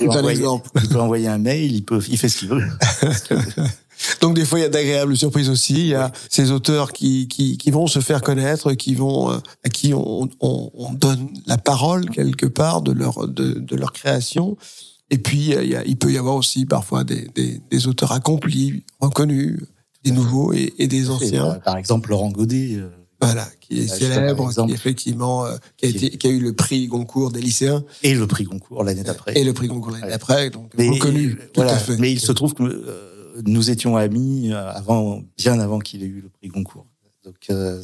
il, 0.00 0.06
peut 0.06 0.10
envoyer, 0.10 0.44
il 0.82 0.88
peut 0.88 1.00
envoyer 1.00 1.28
un 1.28 1.38
mail, 1.38 1.72
il 1.72 1.84
peut, 1.84 2.00
il 2.08 2.18
fait 2.18 2.28
ce 2.28 2.38
qu'il 2.38 2.48
veut. 2.48 2.62
Donc 4.22 4.36
des 4.36 4.44
fois 4.44 4.60
il 4.60 4.62
y 4.62 4.64
a 4.64 4.68
d'agréables 4.68 5.16
surprises 5.16 5.50
aussi. 5.50 5.74
Il 5.74 5.86
y 5.88 5.94
a 5.94 6.12
ces 6.30 6.52
auteurs 6.52 6.92
qui, 6.92 7.26
qui, 7.26 7.58
qui 7.58 7.70
vont 7.72 7.88
se 7.88 7.98
faire 7.98 8.22
connaître, 8.22 8.72
qui 8.74 8.94
vont 8.94 9.32
euh, 9.32 9.38
à 9.64 9.68
qui 9.68 9.92
on, 9.94 10.28
on, 10.40 10.70
on, 10.72 10.92
donne 10.92 11.28
la 11.46 11.58
parole 11.58 12.08
quelque 12.08 12.46
part 12.46 12.82
de 12.82 12.92
leur 12.92 13.26
de, 13.26 13.54
de 13.54 13.76
leur 13.76 13.92
création. 13.92 14.56
Et 15.10 15.18
puis 15.18 15.50
il, 15.60 15.68
y 15.68 15.74
a, 15.74 15.84
il, 15.84 15.96
peut 15.96 16.12
y 16.12 16.18
avoir 16.18 16.36
aussi 16.36 16.66
parfois 16.66 17.02
des, 17.02 17.28
des, 17.34 17.60
des 17.68 17.86
auteurs 17.88 18.12
accomplis, 18.12 18.84
reconnus, 19.00 19.60
des 20.04 20.12
nouveaux 20.12 20.52
et, 20.52 20.72
et 20.78 20.86
des 20.86 21.10
anciens. 21.10 21.58
Par 21.64 21.76
exemple 21.76 22.10
Laurent 22.10 22.30
Godet. 22.30 22.76
Euh, 22.76 22.90
voilà, 23.20 23.46
qui 23.60 23.78
est 23.78 23.86
célèbre, 23.86 24.52
qui 24.52 24.72
effectivement 24.72 25.46
euh, 25.46 25.56
qui 25.76 25.86
a, 25.86 25.88
été, 25.90 26.10
qui 26.10 26.26
a 26.26 26.30
eu 26.30 26.40
le 26.40 26.54
prix 26.54 26.88
Goncourt 26.88 27.30
des 27.30 27.40
lycéens 27.40 27.84
et 28.02 28.14
le 28.14 28.26
prix 28.26 28.42
Goncourt 28.44 28.82
l'année 28.82 29.04
d'après. 29.04 29.38
Et 29.38 29.44
le 29.44 29.52
prix 29.52 29.68
Goncourt 29.68 29.92
l'année 29.92 30.10
d'après, 30.10 30.50
donc 30.50 30.72
reconnu. 30.74 31.38
tout 31.52 31.60
à 31.60 31.76
fait. 31.76 31.96
Mais 31.98 32.10
il 32.10 32.20
se 32.20 32.32
trouve 32.32 32.52
que 32.54 32.62
nous 33.44 33.70
étions 33.70 33.96
amis 33.96 34.52
euh, 34.52 34.70
avant, 34.72 35.22
bien 35.36 35.58
avant 35.60 35.78
qu'il 35.78 36.02
ait 36.02 36.06
eu 36.06 36.20
le 36.22 36.28
prix 36.28 36.48
Goncourt. 36.48 36.86
Donc, 37.24 37.36
euh... 37.50 37.82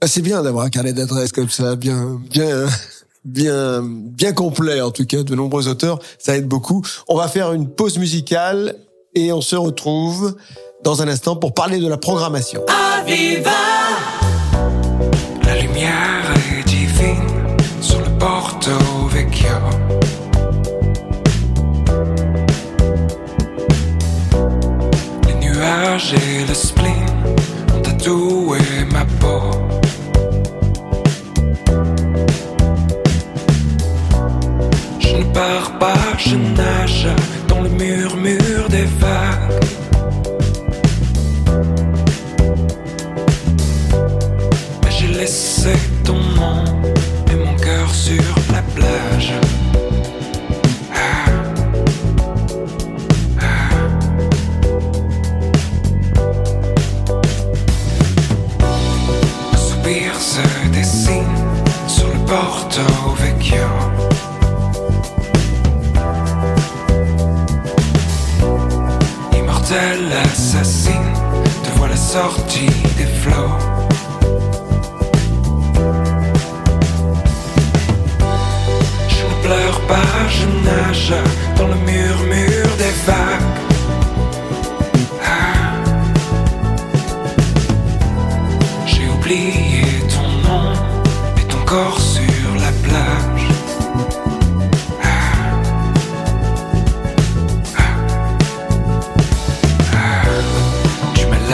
Ah, 0.00 0.06
c'est 0.06 0.22
bien 0.22 0.42
d'avoir 0.42 0.64
un 0.64 0.70
carnet 0.70 0.92
d'adresses 0.92 1.32
comme 1.32 1.50
ça, 1.50 1.76
bien, 1.76 2.20
bien, 2.30 2.66
bien, 3.24 3.82
bien 3.82 4.32
complet 4.32 4.80
en 4.80 4.90
tout 4.90 5.04
cas, 5.04 5.22
de 5.22 5.34
nombreux 5.34 5.68
auteurs. 5.68 5.98
Ça 6.18 6.36
aide 6.36 6.48
beaucoup. 6.48 6.82
On 7.08 7.16
va 7.16 7.28
faire 7.28 7.52
une 7.52 7.68
pause 7.68 7.98
musicale 7.98 8.76
et 9.14 9.32
on 9.32 9.40
se 9.40 9.56
retrouve 9.56 10.36
dans 10.82 11.02
un 11.02 11.08
instant 11.08 11.36
pour 11.36 11.52
parler 11.54 11.78
de 11.78 11.88
la 11.88 11.98
programmation. 11.98 12.64
Aviva 12.98 13.50
La 15.44 15.60
lumière 15.60 16.34
est 16.58 16.66
divine 16.66 17.56
sur 17.80 18.00
le 18.00 18.18
Porto 18.18 18.70
Vecchio. 19.10 19.79
J'ai 26.00 26.46
le 26.48 26.54
spleen 26.54 27.06
ont 27.74 27.80
tatoué 27.82 28.58
ma 28.90 29.04
peau. 29.20 29.42
Je 34.98 35.16
ne 35.16 35.24
pars 35.34 35.78
pas, 35.78 36.16
je 36.16 36.36
nage 36.36 37.08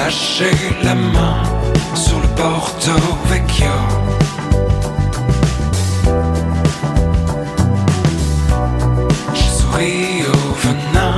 lâché 0.06 0.52
la 0.84 0.94
main 0.94 1.42
sur 1.94 2.18
le 2.20 2.28
Porto 2.40 2.92
Vecchio. 3.28 3.76
J'ai 9.34 9.52
souri 9.58 9.96
au 10.32 10.42
venin 10.62 11.16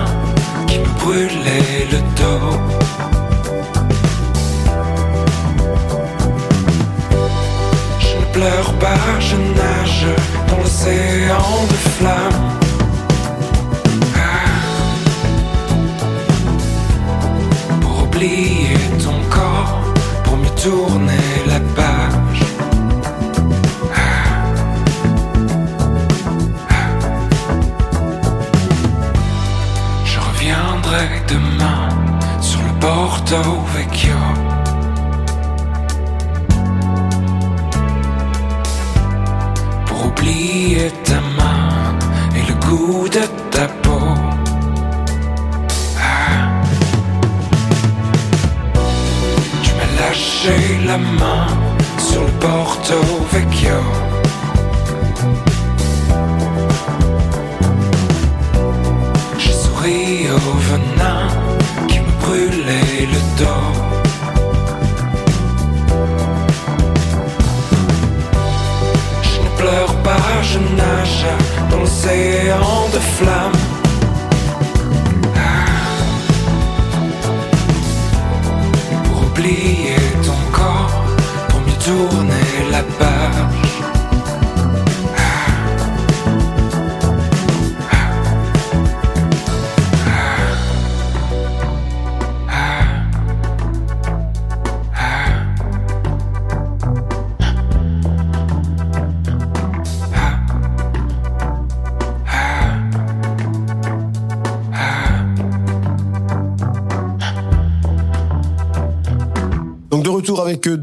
qui 0.67 0.79
me 0.79 0.91
brûlait 1.01 1.87
le 1.93 2.01
dos. 2.19 2.57
Je 8.01 8.15
ne 8.21 8.27
pleure 8.33 8.73
pas, 8.85 9.05
je 9.21 9.37
nage 9.61 10.07
dans 10.49 10.59
l'océan 10.63 11.51
de 11.71 11.79
flammes. 11.97 12.58
Tourner 20.63 21.45
la 21.47 21.61
page. 21.77 22.43
Je 30.05 30.19
reviendrai 30.19 31.09
demain 31.29 31.89
sur 32.41 32.61
le 32.61 32.73
Porto 32.81 33.37
Vecchio. 33.75 34.17
Pour 39.87 40.07
oublier 40.07 40.93
la 50.89 50.97
main 50.97 51.47
sur 51.99 52.23
le 52.23 52.33
Porto 52.41 52.95
Vecchio. 53.31 53.81
J'ai 59.37 59.53
souri 59.53 60.29
au 60.35 60.53
venin 60.69 61.29
qui 61.89 61.99
me 62.01 62.13
brûlait 62.23 63.07
le 63.15 63.21
dos. 63.39 63.69
Je 69.29 69.39
ne 69.45 69.51
pleure 69.61 69.95
pas, 70.07 70.29
je 70.43 70.59
nage 70.81 71.27
dans 71.71 71.81
l'océan 71.81 72.89
de 72.95 73.01
flammes. 73.17 73.63
Pour 79.05 79.19
oublier 79.27 80.08
tourner 81.89 82.71
la 82.71 82.83
page. 82.83 83.69
Donc 109.91 110.03
de 110.03 110.11
retour 110.11 110.43
avec 110.43 110.69
euh, 110.69 110.77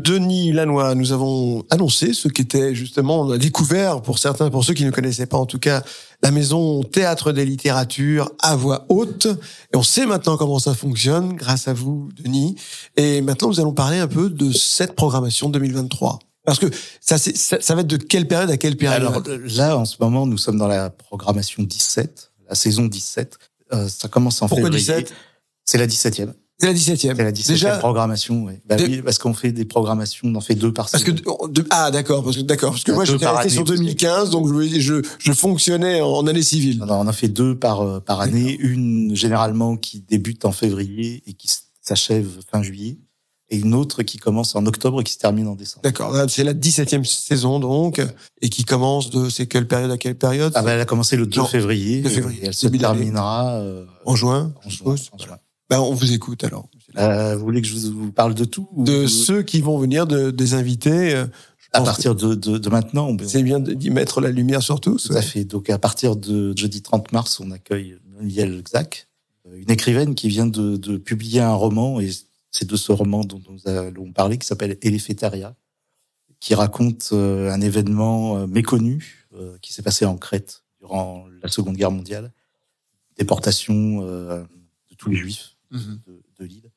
Denis 0.55 0.67
Lanois, 0.67 0.95
nous 0.95 1.11
avons 1.11 1.63
annoncé 1.69 2.13
ce 2.13 2.27
qu'était 2.29 2.73
justement, 2.73 3.21
on 3.21 3.31
a 3.31 3.37
découvert 3.37 4.01
pour 4.01 4.19
certains, 4.19 4.49
pour 4.49 4.63
ceux 4.63 4.73
qui 4.73 4.85
ne 4.85 4.91
connaissaient 4.91 5.25
pas 5.25 5.37
en 5.37 5.45
tout 5.45 5.59
cas, 5.59 5.83
la 6.23 6.31
maison 6.31 6.81
Théâtre 6.83 7.31
des 7.33 7.45
littératures 7.45 8.31
à 8.41 8.55
voix 8.55 8.85
haute. 8.89 9.25
Et 9.73 9.77
on 9.77 9.83
sait 9.83 10.05
maintenant 10.05 10.37
comment 10.37 10.59
ça 10.59 10.73
fonctionne 10.73 11.33
grâce 11.35 11.67
à 11.67 11.73
vous, 11.73 12.09
Denis. 12.23 12.55
Et 12.95 13.21
maintenant, 13.21 13.49
nous 13.49 13.59
allons 13.59 13.73
parler 13.73 13.97
un 13.99 14.07
peu 14.07 14.29
de 14.29 14.51
cette 14.53 14.95
programmation 14.95 15.49
2023. 15.49 16.19
Parce 16.45 16.59
que 16.59 16.67
ça, 17.01 17.17
c'est- 17.17 17.35
ça, 17.35 17.57
ça 17.59 17.75
va 17.75 17.81
être 17.81 17.87
de 17.87 17.97
quelle 17.97 18.27
période 18.27 18.49
à 18.49 18.57
quelle 18.57 18.77
période? 18.77 19.01
Alors 19.01 19.21
là, 19.57 19.77
en 19.77 19.83
ce 19.85 19.97
moment, 19.99 20.25
nous 20.25 20.37
sommes 20.37 20.57
dans 20.57 20.67
la 20.67 20.89
programmation 20.89 21.63
17, 21.63 22.31
la 22.47 22.55
saison 22.55 22.85
17. 22.85 23.37
Euh, 23.73 23.89
ça 23.89 24.07
commence 24.07 24.41
en 24.41 24.47
Pourquoi 24.47 24.65
février. 24.71 25.03
17 25.03 25.13
C'est 25.65 25.79
la 25.79 25.87
17e. 25.87 26.33
C'est 26.57 26.67
la 26.67 26.73
17e. 26.73 27.15
C'est 27.17 27.23
la 27.23 27.31
17e 27.33 27.47
Déjà, 27.49 27.77
programmation. 27.77 28.43
Ouais. 28.45 28.61
Bah 28.65 28.77
de- 28.77 28.85
oui, 28.85 29.01
parce 29.01 29.17
qu'on 29.17 29.33
fait 29.33 29.51
des 29.51 29.65
programmations, 29.65 30.29
on 30.29 30.35
en 30.35 30.41
fait 30.41 30.55
deux 30.55 30.71
par 30.71 30.89
Parce 30.89 31.03
que 31.03 31.11
de- 31.11 31.65
ah 31.69 31.91
d'accord 31.91 32.23
parce 32.23 32.37
que 32.37 32.41
d'accord 32.43 32.71
parce 32.71 32.83
que 32.85 32.91
a 32.91 32.95
moi 32.95 33.03
j'étais 33.05 33.25
année, 33.25 33.49
sur 33.49 33.63
parce 33.65 33.77
que- 33.77 33.83
2015 33.83 34.29
donc 34.29 34.47
je, 34.47 34.79
je 34.79 35.01
je 35.19 35.31
fonctionnais 35.33 35.99
en 36.01 36.25
année 36.27 36.41
civile. 36.43 36.79
Non, 36.79 36.85
non, 36.85 36.95
on 37.01 37.07
en 37.07 37.13
fait 37.13 37.27
deux 37.27 37.55
par 37.59 37.81
euh, 37.81 37.99
par 37.99 38.21
année. 38.21 38.55
Une 38.59 39.15
généralement 39.15 39.75
qui 39.75 39.99
débute 40.01 40.45
en 40.45 40.51
février 40.53 41.23
et 41.27 41.33
qui 41.33 41.49
s'achève 41.81 42.27
fin 42.49 42.63
juillet, 42.63 42.97
et 43.49 43.57
une 43.57 43.75
autre 43.75 44.01
qui 44.03 44.17
commence 44.17 44.55
en 44.55 44.65
octobre 44.65 45.01
et 45.01 45.03
qui 45.03 45.13
se 45.13 45.19
termine 45.19 45.47
en 45.49 45.55
décembre. 45.55 45.83
D'accord, 45.83 46.11
là, 46.13 46.25
c'est 46.29 46.43
la 46.45 46.53
17e 46.53 47.03
saison 47.03 47.59
donc 47.59 48.01
et 48.41 48.49
qui 48.49 48.63
commence 48.63 49.09
de 49.09 49.29
c'est 49.29 49.45
quelle 49.45 49.67
période 49.67 49.91
à 49.91 49.97
quelle 49.97 50.15
période? 50.17 50.53
Ah 50.55 50.61
bah, 50.63 50.71
elle 50.71 50.79
a 50.81 50.85
commencé 50.85 51.17
le 51.17 51.25
2 51.27 51.41
Non, 51.41 51.45
février, 51.47 52.01
2 52.01 52.09
février, 52.09 52.39
et 52.43 52.47
elle 52.47 52.53
se 52.53 52.67
terminera 52.67 53.55
euh, 53.57 53.85
En 54.05 54.15
juin. 54.15 54.53
en 54.65 54.69
juin. 54.69 54.95
Ben, 55.69 55.79
on 55.79 55.93
vous 55.93 56.11
écoute 56.13 56.43
alors. 56.43 56.69
Euh, 56.97 57.35
vous 57.35 57.43
voulez 57.43 57.61
que 57.61 57.67
je 57.67 57.75
vous 57.87 58.11
parle 58.11 58.35
de 58.35 58.45
tout 58.45 58.67
ou- 58.73 58.83
De 58.83 59.07
ceux 59.07 59.41
qui 59.41 59.61
vont 59.61 59.77
venir, 59.79 60.05
de, 60.07 60.29
des 60.31 60.53
invités. 60.53 61.15
euh, 61.15 61.25
À 61.73 61.81
partir 61.81 62.15
de, 62.15 62.35
de, 62.35 62.57
de 62.57 62.69
maintenant, 62.69 63.15
c'est 63.25 63.43
bien 63.43 63.59
d'y 63.59 63.89
mettre 63.89 64.21
la 64.21 64.29
lumière 64.31 64.61
sur 64.61 64.79
tous. 64.79 65.07
Tout 65.07 65.13
à 65.17 65.21
fait. 65.21 65.43
Donc, 65.43 65.69
à 65.69 65.77
partir 65.79 66.15
de 66.15 66.55
jeudi 66.55 66.81
30 66.81 67.11
mars, 67.11 67.39
on 67.39 67.51
accueille 67.51 67.97
Muriel 68.19 68.61
Xac, 68.63 69.07
une 69.51 69.69
écrivaine 69.71 70.15
qui 70.15 70.29
vient 70.29 70.45
de, 70.45 70.77
de 70.77 70.97
publier 70.97 71.41
un 71.41 71.53
roman, 71.53 71.99
et 71.99 72.09
c'est 72.51 72.67
de 72.69 72.75
ce 72.77 72.91
roman 72.91 73.23
dont 73.25 73.41
nous 73.49 73.67
allons 73.69 74.11
parler, 74.13 74.37
qui 74.37 74.47
s'appelle 74.47 74.77
Elefetaria, 74.81 75.55
qui 76.39 76.53
raconte 76.55 77.09
euh, 77.11 77.51
un 77.51 77.59
événement 77.59 78.37
euh, 78.37 78.47
méconnu 78.47 79.27
euh, 79.35 79.57
qui 79.61 79.73
s'est 79.73 79.81
passé 79.81 80.05
en 80.05 80.15
Crète 80.15 80.63
durant 80.79 81.25
la 81.41 81.49
Seconde 81.49 81.75
Guerre 81.75 81.91
mondiale, 81.91 82.31
déportation 83.17 83.99
euh, 84.03 84.43
de 84.91 84.95
tous 84.95 85.09
les 85.09 85.15
juifs 85.17 85.54
Mhm. 85.71 85.99
de, 86.07 86.21
de 86.39 86.45
l'île, 86.45 86.71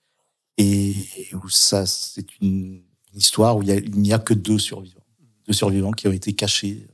et, 0.57 0.91
et 0.91 1.35
où 1.35 1.49
ça, 1.49 1.87
c'est 1.87 2.27
une, 2.41 2.83
une 3.13 3.19
histoire 3.19 3.57
où 3.57 3.63
il 3.63 3.69
y 3.69 3.73
a- 3.73 3.77
il 3.79 3.99
n'y 4.01 4.13
a, 4.13 4.19
que 4.19 4.35
deux 4.35 4.59
survivants, 4.59 5.05
deux 5.47 5.53
survivants 5.53 5.93
qui 5.93 6.09
ont 6.09 6.13
été 6.13 6.33
cachés 6.35 6.87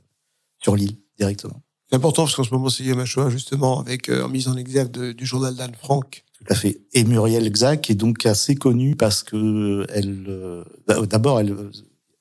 sur 0.61 0.75
l'île 0.75 0.97
directement. 1.17 1.61
C'est 1.89 1.95
important 1.97 2.23
parce 2.23 2.35
qu'en 2.35 2.43
ce 2.43 2.51
moment 2.53 2.69
c'est 2.69 2.83
Yom 2.83 2.99
HaShoah 2.99 3.29
justement 3.29 3.79
avec 3.79 4.09
euh, 4.09 4.23
en 4.25 4.29
mise 4.29 4.47
en 4.47 4.55
exergue 4.57 4.91
de- 4.91 5.11
du 5.11 5.25
journal 5.25 5.55
d'Anne 5.55 5.75
Frank. 5.75 6.23
Tout 6.33 6.45
à 6.49 6.55
fait. 6.55 6.81
Et 6.93 7.03
Muriel 7.03 7.49
Xac 7.51 7.89
est 7.89 7.95
donc 7.95 8.25
assez 8.25 8.55
connue 8.55 8.95
parce 8.95 9.23
que 9.23 9.85
elle, 9.89 10.25
euh, 10.27 10.63
d'abord, 11.05 11.39
elle, 11.39 11.55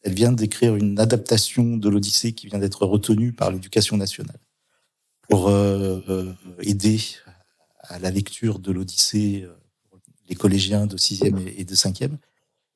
elle 0.03 0.15
vient 0.15 0.33
d'écrire 0.33 0.77
une 0.77 0.99
adaptation 1.01 1.77
de 1.79 1.89
l'Odyssée 1.89 2.33
qui 2.35 2.47
vient 2.47 2.59
d'être 2.59 2.85
retenue 2.87 3.33
par 3.33 3.51
l'Éducation 3.51 3.97
nationale 3.97 4.39
pour 5.29 5.49
euh, 5.49 6.01
euh, 6.09 6.33
aider 6.61 7.01
à 7.81 7.99
la 7.99 8.11
lecture 8.11 8.59
de 8.59 8.71
l'Odyssée 8.71 9.45
euh, 9.47 9.55
les 10.29 10.35
collégiens 10.35 10.87
de 10.87 10.97
6e 10.97 11.53
et 11.57 11.65
de 11.65 11.75
5e. 11.75 12.17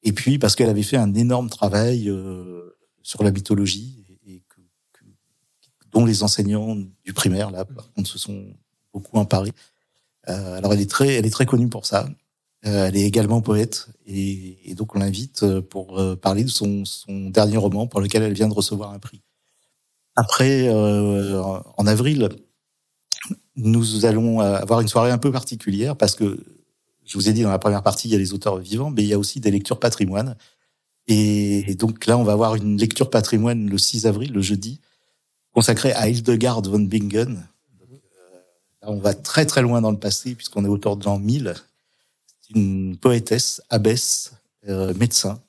Et 0.03 0.13
puis 0.13 0.39
parce 0.39 0.55
qu'elle 0.55 0.69
avait 0.69 0.83
fait 0.83 0.97
un 0.97 1.15
énorme 1.15 1.51
travail 1.51 2.09
euh, 2.09 2.77
sur 3.03 3.23
la 3.23 3.31
mythologie 3.31 4.05
et, 4.27 4.43
dont 5.91 6.05
les 6.05 6.23
enseignants 6.23 6.77
du 7.03 7.15
primaire 7.15 7.51
là 7.51 7.65
par 7.65 7.91
contre 7.93 8.11
se 8.11 8.19
sont 8.19 8.47
beaucoup 8.93 9.17
emparés. 9.17 9.53
Euh, 10.29 10.59
alors 10.59 10.75
elle 10.75 10.81
est 10.81 10.91
très, 10.91 11.15
elle 11.15 11.27
est 11.27 11.31
très 11.31 11.47
connue 11.47 11.69
pour 11.69 11.87
ça. 11.87 12.09
Euh, 12.67 12.87
elle 12.87 12.97
est 12.97 13.05
également 13.05 13.41
poète 13.41 13.89
et, 14.07 14.71
et 14.71 14.75
donc 14.75 14.95
on 14.95 14.99
l'invite 14.99 15.45
pour 15.71 16.01
parler 16.21 16.45
de 16.45 16.51
son, 16.51 16.85
son 16.85 17.31
dernier 17.31 17.57
roman 17.57 17.87
pour 17.87 18.01
lequel 18.01 18.23
elle 18.23 18.35
vient 18.35 18.49
de 18.49 18.55
recevoir 18.55 18.93
un 18.93 18.99
prix. 18.99 19.23
Après, 20.15 20.69
en 20.69 21.87
avril, 21.87 22.29
nous 23.55 24.05
allons 24.05 24.41
avoir 24.41 24.81
une 24.81 24.89
soirée 24.89 25.13
un 25.13 25.19
peu 25.19 25.31
particulière 25.31 25.97
parce 25.97 26.17
que 26.17 26.45
je 27.09 27.15
vous 27.19 27.29
ai 27.29 27.33
dit 27.33 27.43
dans 27.43 27.51
la 27.51 27.59
première 27.59 27.83
partie 27.83 28.09
il 28.09 28.13
y 28.13 28.15
a 28.15 28.19
les 28.19 28.33
auteurs 28.33 28.59
vivants, 28.59 28.91
mais 28.91 29.03
il 29.03 29.09
y 29.09 29.15
a 29.15 29.19
aussi 29.19 29.41
des 29.41 29.51
lectures 29.51 29.81
patrimoine. 29.81 30.37
Et, 31.07 31.71
et 31.71 31.75
donc 31.75 32.07
là, 32.07 32.19
on 32.19 32.23
va 32.23 32.33
avoir 32.33 32.55
une 32.55 32.79
lecture 32.79 33.09
patrimoine 33.09 33.69
le 33.69 33.79
6 33.79 34.07
avril, 34.07 34.33
le 34.33 34.43
jeudi, 34.43 34.79
consacrée 35.53 35.93
à 35.93 36.09
Hildegard 36.09 36.63
von 36.63 36.81
Bingen, 36.81 37.49
Là, 38.83 38.91
on 38.91 38.99
va 38.99 39.15
très 39.15 39.47
très 39.47 39.63
loin 39.63 39.81
dans 39.81 39.91
le 39.91 39.99
passé 39.99 40.35
puisqu'on 40.35 40.65
est 40.65 40.69
autour 40.69 40.97
de 40.97 41.05
l'an 41.05 41.19
1000. 41.19 41.55
C'est 42.41 42.55
une 42.55 42.97
poétesse, 42.97 43.61
abbesse, 43.71 44.33
euh, 44.69 44.95
médecin, 44.95 45.41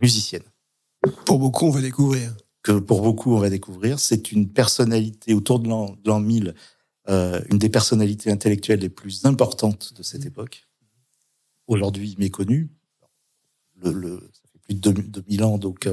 musicienne 0.00 0.42
Pour 1.24 1.38
beaucoup 1.38 1.66
on 1.66 1.70
va 1.70 1.80
découvrir. 1.80 2.34
que 2.62 2.72
pour 2.72 3.02
beaucoup 3.02 3.34
on 3.34 3.40
va 3.40 3.50
découvrir. 3.50 3.98
C'est 3.98 4.32
une 4.32 4.48
personnalité 4.48 5.34
autour 5.34 5.60
de 5.60 5.68
l'an 5.68 5.96
de 6.02 6.08
l'an 6.08 6.20
1000, 6.20 6.54
euh, 7.08 7.40
une 7.50 7.58
des 7.58 7.68
personnalités 7.68 8.30
intellectuelles 8.30 8.80
les 8.80 8.88
plus 8.88 9.24
importantes 9.24 9.92
de 9.94 10.02
cette 10.02 10.24
époque. 10.24 10.65
Aujourd'hui 11.66 12.16
le, 12.18 13.92
le, 13.92 14.30
ça 14.32 14.48
fait 14.52 14.58
plus 14.58 14.74
de 14.74 14.90
2000 14.90 15.44
ans, 15.44 15.58
donc 15.58 15.88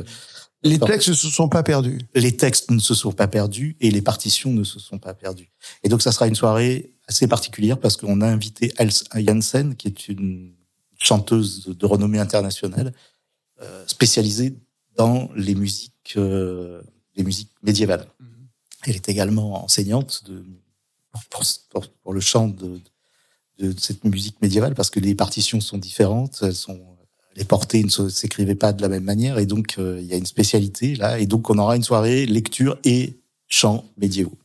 les 0.63 0.80
textes 0.80 1.10
ne 1.10 1.13
se 1.13 1.30
sont 1.30 1.50
pas 1.50 1.62
perdus. 1.63 2.00
Les 2.15 2.36
textes 2.36 2.72
ne 2.72 2.80
se 2.80 2.94
sont 2.94 3.12
pas 3.12 3.27
perdus 3.27 3.75
et 3.82 3.92
les 3.92 4.01
partitions 4.01 4.51
ne 4.51 4.63
se 4.63 4.80
sont 4.80 4.98
pas 4.98 5.13
perdues. 5.13 5.51
Et 5.84 5.89
donc, 5.89 6.01
ça 6.01 6.12
sera 6.12 6.27
une 6.27 6.36
soirée 6.36 6.94
assez 7.08 7.27
particulière 7.27 7.80
parce 7.80 7.98
qu'on 7.98 8.22
a 8.22 8.27
invité 8.27 8.72
Els 8.77 9.03
Janssen, 9.13 9.75
qui 9.75 9.88
est 9.88 10.08
une 10.08 10.53
chanteuse 10.98 11.65
de 11.65 11.86
renommée 11.86 12.20
internationale, 12.20 12.94
euh, 13.62 13.84
spécialisée 13.88 14.56
dans 14.96 15.30
les 15.36 15.53
musiques, 15.53 16.13
euh, 16.15 16.82
les 17.15 17.24
musiques 17.24 17.51
médiévales. 17.62 18.08
Mhm. 18.20 18.27
Elle 18.86 18.96
est 18.96 19.10
également 19.10 19.63
enseignante 19.65 20.24
de, 20.25 20.46
pour, 21.30 21.44
pour, 22.01 22.13
le 22.13 22.22
chant 22.22 22.48
de, 22.48 22.80
de, 23.60 23.74
cette 23.78 24.04
musique 24.04 24.42
médiévale 24.42 24.76
parce 24.76 24.90
que 24.90 25.00
les 25.00 25.16
partitions 25.16 25.62
sont 25.62 25.78
différentes, 25.78 26.40
elles 26.42 26.56
sont 26.56 26.80
les 27.36 27.46
portées 27.46 27.84
ne 27.84 28.10
s'écrivaient 28.10 28.56
pas 28.56 28.74
de 28.74 28.82
la 28.82 28.90
même 28.90 29.04
manière 29.04 29.40
et 29.40 29.46
donc 29.46 29.76
euh, 29.80 29.98
il 30.00 30.08
y 30.08 30.14
a 30.14 30.18
une 30.18 30.26
spécialité 30.26 30.96
là 30.96 31.20
et 31.20 31.26
donc 31.26 31.50
on 31.50 31.58
aura 31.58 31.76
une 31.76 31.84
soirée 31.84 32.26
lecture 32.26 32.78
et 32.84 33.18
chant 33.48 33.86
médiévaux. 33.98 34.38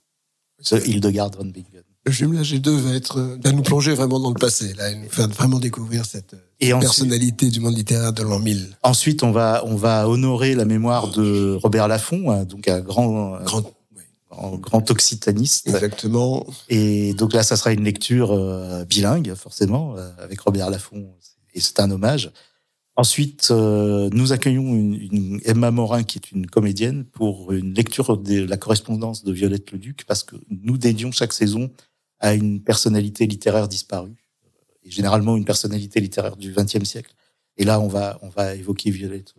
Hildegard 0.73 1.31
von 1.37 1.45
Bingen. 1.45 1.83
Le 2.05 2.13
jumelage 2.13 2.51
des 2.53 2.59
deux 2.59 2.77
va 2.77 2.95
être 2.95 3.39
va 3.45 3.53
nous 3.53 3.63
plonger 3.63 3.93
vraiment 3.93 4.19
dans 4.19 4.31
le 4.31 4.39
passé 4.39 4.73
là, 4.75 4.95
nous 4.95 5.09
faire 5.11 5.29
vraiment 5.29 5.59
découvrir 5.59 6.07
cette, 6.07 6.35
et 6.59 6.71
personnalité 6.71 7.51
du 7.51 7.61
monde 7.61 7.77
littéraire 7.77 8.15
de 8.15 8.23
l'an 8.23 8.39
1000. 8.39 8.79
Ensuite, 8.83 9.23
on 9.23 9.31
va 9.31 9.63
on 9.67 9.77
va 9.77 10.09
honorer 10.09 10.55
la 10.55 10.65
mémoire 10.65 11.11
de 11.11 11.59
Robert 11.61 11.87
Laffont, 11.87 12.31
hein, 12.31 12.45
donc 12.45 12.67
un 12.67 12.81
grand 12.81 13.39
grand 13.45 13.63
grand 14.31 14.91
occitaniste. 14.91 15.69
Exactement. 15.69 16.47
Et 16.69 17.15
donc 17.15 17.33
là, 17.33 17.43
ça 17.43 17.57
sera 17.57 17.73
une 17.73 17.85
lecture 17.85 18.33
euh, 18.33 18.85
bilingue, 18.85 19.35
forcément, 19.35 19.97
euh, 19.97 20.11
avec 20.19 20.41
Robert 20.41 20.71
Laffont. 20.71 21.15
Et 21.55 21.61
c'est 21.61 21.81
un 21.81 21.91
hommage. 21.91 22.31
Ensuite, 22.97 23.49
euh, 23.51 24.11
nous 24.13 24.33
accueillons 24.33 24.75
une, 24.75 25.41
Emma 25.45 25.71
Morin, 25.71 26.03
qui 26.03 26.19
est 26.19 26.33
une 26.33 26.47
comédienne, 26.47 27.05
pour 27.05 27.53
une 27.53 27.73
lecture 27.73 28.19
de 28.19 28.45
la 28.45 28.57
correspondance 28.57 29.25
de 29.25 29.33
Violette 29.33 29.71
Leduc, 29.71 30.05
parce 30.05 30.25
que 30.25 30.37
nous 30.51 30.79
dédions 30.79 31.13
chaque 31.13 31.33
saison 31.33 31.71
à 32.19 32.35
une 32.35 32.61
personnalité 32.61 33.27
littéraire 33.27 33.69
disparue, 33.69 34.27
et 34.83 34.91
généralement 34.91 35.37
une 35.37 35.45
personnalité 35.45 36.01
littéraire 36.01 36.37
du 36.37 36.53
XXe 36.53 36.83
siècle. 36.83 37.15
Et 37.57 37.65
là, 37.65 37.81
on 37.81 37.89
va, 37.89 38.19
on 38.23 38.29
va 38.29 38.57
évoquer 38.57 38.91
Violette. 38.91 39.35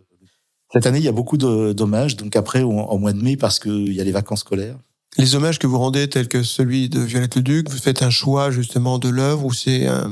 Cette 0.72 0.86
année, 0.86 0.98
il 0.98 1.04
y 1.04 1.08
a 1.08 1.12
beaucoup 1.12 1.36
d'hommages, 1.36 2.16
donc 2.16 2.36
après, 2.36 2.62
au, 2.62 2.98
mois 2.98 3.12
de 3.12 3.20
mai, 3.20 3.36
parce 3.36 3.58
qu'il 3.58 3.92
y 3.92 4.00
a 4.00 4.04
les 4.04 4.12
vacances 4.12 4.40
scolaires. 4.40 4.78
Les 5.18 5.34
hommages 5.34 5.58
que 5.58 5.66
vous 5.66 5.78
rendez, 5.78 6.08
tels 6.08 6.28
que 6.28 6.44
celui 6.44 6.88
de 6.88 7.00
Violette 7.00 7.34
Leduc, 7.34 7.68
vous 7.68 7.78
faites 7.78 8.02
un 8.02 8.10
choix 8.10 8.52
justement 8.52 8.98
de 8.98 9.08
l'œuvre 9.08 9.44
ou 9.46 9.52
c'est 9.52 9.88
un 9.88 10.08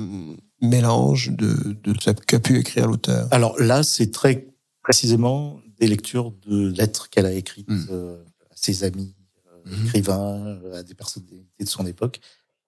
mélange 0.60 1.30
de, 1.30 1.76
de 1.84 1.94
ce 2.00 2.10
qu'a 2.10 2.40
pu 2.40 2.58
écrire 2.58 2.88
l'auteur? 2.88 3.28
Alors 3.30 3.58
là, 3.60 3.84
c'est 3.84 4.10
très 4.10 4.48
précisément 4.82 5.60
des 5.78 5.86
lectures 5.86 6.32
de 6.46 6.72
lettres 6.72 7.08
qu'elle 7.10 7.26
a 7.26 7.32
écrites 7.32 7.68
hmm. 7.68 7.86
euh, 7.90 8.24
à 8.50 8.54
ses 8.56 8.82
amis 8.82 9.14
euh, 9.46 9.70
hmm. 9.70 9.86
écrivains, 9.86 10.60
à 10.74 10.82
des 10.82 10.94
personnalités 10.94 11.64
de 11.64 11.68
son 11.68 11.86
époque, 11.86 12.20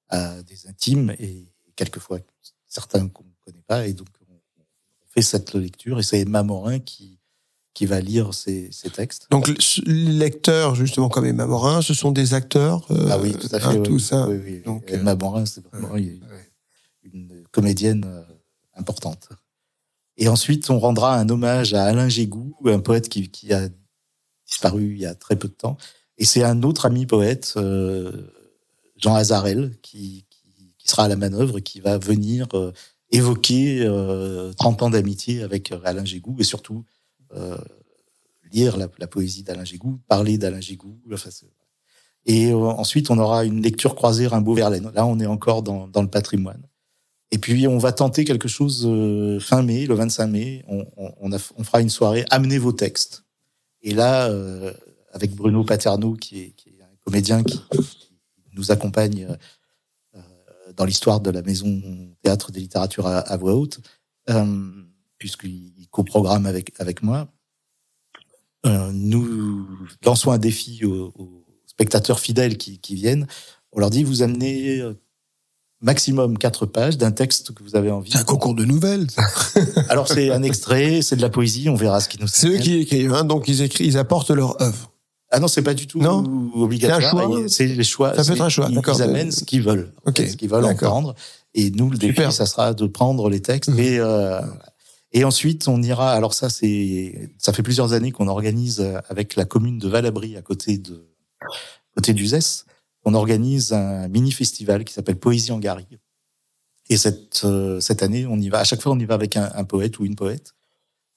à 0.08 0.42
des 0.42 0.68
intimes 0.68 1.14
et 1.18 1.48
quelquefois 1.74 2.20
certains 2.68 3.08
qu'on 3.08 3.24
ne 3.24 3.44
connaît 3.44 3.64
pas. 3.66 3.86
Et 3.86 3.92
donc, 3.92 4.08
on, 4.28 4.34
fait 5.12 5.22
cette 5.22 5.54
lecture 5.54 5.98
et 5.98 6.04
c'est 6.04 6.20
Emma 6.20 6.44
Morin 6.44 6.78
qui, 6.78 7.18
qui 7.74 7.86
va 7.86 8.00
lire 8.00 8.34
ces, 8.34 8.68
ces, 8.72 8.90
textes. 8.90 9.28
Donc, 9.30 9.48
les 9.86 10.12
lecteurs, 10.12 10.74
justement, 10.74 11.08
comme 11.08 11.24
Emma 11.24 11.46
Morin, 11.46 11.82
ce 11.82 11.94
sont 11.94 12.10
des 12.10 12.34
acteurs 12.34 12.86
Ah 13.08 13.18
oui, 13.18 13.32
tout 13.32 13.48
à 13.52 13.60
fait. 13.60 13.66
Hein, 13.66 13.82
tout 13.82 13.98
ça. 13.98 14.28
Oui. 14.28 14.60
Donc, 14.64 14.84
Emma 14.88 15.14
Morin, 15.14 15.46
c'est 15.46 15.64
vraiment 15.66 15.96
une 15.96 17.44
comédienne 17.52 18.04
euh, 18.06 18.22
importante. 18.74 19.28
Et 20.16 20.28
ensuite, 20.28 20.68
on 20.70 20.78
rendra 20.78 21.16
un 21.16 21.28
hommage 21.28 21.74
à 21.74 21.84
Alain 21.84 22.08
Gégou, 22.08 22.54
un 22.66 22.80
poète 22.80 23.08
qui, 23.08 23.30
qui 23.30 23.52
a 23.52 23.68
disparu 24.46 24.92
il 24.92 24.98
y 24.98 25.06
a 25.06 25.14
très 25.14 25.36
peu 25.36 25.48
de 25.48 25.54
temps. 25.54 25.76
Et 26.18 26.24
c'est 26.24 26.42
un 26.42 26.62
autre 26.62 26.84
ami 26.84 27.06
poète, 27.06 27.54
euh, 27.56 28.12
Jean 28.96 29.14
Azarel, 29.14 29.76
qui, 29.80 30.26
qui, 30.28 30.74
qui, 30.76 30.88
sera 30.88 31.04
à 31.04 31.08
la 31.08 31.16
manœuvre 31.16 31.58
et 31.58 31.62
qui 31.62 31.80
va 31.80 31.96
venir 31.96 32.46
euh, 32.52 32.72
évoquer 33.10 33.80
euh, 33.80 34.52
30 34.52 34.82
ans 34.82 34.90
d'amitié 34.90 35.42
avec 35.42 35.72
Alain 35.84 36.04
Gégou 36.04 36.36
et 36.38 36.44
surtout 36.44 36.84
euh, 37.34 37.56
lire 38.52 38.76
la, 38.76 38.88
poésie 39.06 39.42
d'Alain 39.42 39.64
Gégou, 39.64 40.00
parler 40.08 40.38
d'Alain 40.38 40.60
Gégou. 40.60 41.00
Et 42.26 42.52
ensuite, 42.52 43.10
on 43.10 43.18
aura 43.18 43.44
une 43.44 43.62
lecture 43.62 43.94
croisée 43.94 44.26
Rimbaud-Verlaine. 44.26 44.90
Là, 44.94 45.06
on 45.06 45.18
est 45.20 45.26
encore 45.26 45.62
dans, 45.62 46.02
le 46.02 46.08
patrimoine. 46.08 46.62
Et 47.32 47.38
puis 47.38 47.68
on 47.68 47.78
va 47.78 47.92
tenter 47.92 48.24
quelque 48.24 48.48
chose 48.48 48.84
euh, 48.86 49.38
fin 49.38 49.62
mai, 49.62 49.86
le 49.86 49.94
25 49.94 50.26
mai. 50.26 50.64
On, 50.66 51.64
fera 51.64 51.80
une 51.80 51.88
soirée 51.88 52.24
Amenez 52.30 52.58
vos 52.58 52.72
textes. 52.72 53.24
Et 53.82 53.94
là, 53.94 54.28
euh, 54.28 54.72
avec 55.12 55.34
Bruno 55.34 55.64
Paterno, 55.64 56.14
qui 56.14 56.40
est, 56.40 56.54
un 56.82 56.96
comédien 57.04 57.42
qui, 57.42 57.60
nous 58.54 58.72
accompagne 58.72 59.28
euh, 60.16 60.20
dans 60.76 60.84
l'histoire 60.84 61.20
de 61.20 61.30
la 61.30 61.40
maison 61.40 61.80
théâtre 62.22 62.50
des 62.50 62.60
littératures 62.60 63.06
à, 63.06 63.36
voix 63.36 63.54
haute, 63.54 63.80
puisqu'il 65.20 65.86
coprogramme 65.92 66.46
avec 66.46 66.72
avec 66.80 67.04
moi. 67.04 67.28
nous 68.64 69.68
lançons 70.04 70.32
un 70.32 70.38
défi 70.38 70.84
aux, 70.84 71.12
aux 71.14 71.44
spectateurs 71.66 72.18
fidèles 72.18 72.58
qui, 72.58 72.80
qui 72.80 72.96
viennent. 72.96 73.28
On 73.70 73.78
leur 73.78 73.90
dit 73.90 74.02
vous 74.02 74.22
amenez 74.22 74.82
maximum 75.80 76.38
quatre 76.38 76.66
pages 76.66 76.98
d'un 76.98 77.12
texte 77.12 77.52
que 77.54 77.62
vous 77.62 77.76
avez 77.76 77.90
envie. 77.90 78.10
C'est 78.10 78.18
un 78.18 78.24
concours 78.24 78.54
de 78.54 78.64
nouvelles. 78.64 79.06
Alors 79.88 80.08
c'est 80.08 80.30
un 80.30 80.42
extrait, 80.42 81.02
c'est 81.02 81.16
de 81.16 81.22
la 81.22 81.30
poésie, 81.30 81.68
on 81.68 81.74
verra 81.74 82.00
ce 82.00 82.08
qui 82.08 82.20
nous. 82.20 82.26
C'est 82.26 82.48
eux 82.48 82.58
qui 82.58 82.78
écrivent, 82.78 83.14
hein, 83.14 83.24
donc 83.24 83.48
ils 83.48 83.62
écrivent, 83.62 83.86
ils 83.86 83.98
apportent 83.98 84.30
leur 84.30 84.60
œuvre. 84.60 84.92
Ah 85.32 85.38
non, 85.38 85.46
c'est 85.46 85.62
pas 85.62 85.74
du 85.74 85.86
tout 85.86 86.00
non 86.00 86.50
obligatoire. 86.54 87.30
C'est 87.46 87.66
les 87.66 87.84
choix. 87.84 88.14
Ça 88.16 88.24
peut 88.24 88.32
être 88.32 88.42
un 88.42 88.48
choix. 88.48 88.68
Ils, 88.68 88.80
ils 88.80 89.02
amènent 89.02 89.30
ce 89.30 89.44
qu'ils 89.44 89.62
veulent, 89.62 89.92
okay. 90.04 90.28
ce 90.28 90.36
qu'ils 90.36 90.50
veulent 90.50 90.64
entendre. 90.64 91.14
Et 91.54 91.70
nous, 91.70 91.90
le 91.90 91.98
défi, 91.98 92.20
ça 92.32 92.46
sera 92.46 92.74
de 92.74 92.86
prendre 92.86 93.30
les 93.30 93.40
textes 93.40 93.70
mmh. 93.70 93.78
et 93.78 93.98
euh, 93.98 94.40
et 95.12 95.24
ensuite 95.24 95.68
on 95.68 95.82
ira. 95.82 96.12
Alors 96.12 96.34
ça, 96.34 96.50
c'est 96.50 97.30
ça 97.38 97.52
fait 97.52 97.62
plusieurs 97.62 97.92
années 97.92 98.12
qu'on 98.12 98.28
organise 98.28 98.80
avec 99.08 99.36
la 99.36 99.44
commune 99.44 99.78
de 99.78 99.88
Valabri 99.88 100.36
à 100.36 100.42
côté 100.42 100.78
de 100.78 101.08
côté 101.94 102.12
d'Uzès 102.14 102.64
on 103.04 103.14
organise 103.14 103.72
un 103.72 104.08
mini 104.08 104.32
festival 104.32 104.84
qui 104.84 104.92
s'appelle 104.92 105.18
Poésie 105.18 105.52
en 105.52 105.58
Garrigue. 105.58 105.98
Et 106.88 106.96
cette 106.96 107.42
euh, 107.44 107.80
cette 107.80 108.02
année, 108.02 108.26
on 108.26 108.38
y 108.38 108.48
va. 108.48 108.60
À 108.60 108.64
chaque 108.64 108.82
fois, 108.82 108.92
on 108.92 108.98
y 108.98 109.04
va 109.04 109.14
avec 109.14 109.36
un, 109.36 109.64
poète 109.64 109.98
ou 109.98 110.04
une 110.04 110.16
poète. 110.16 110.54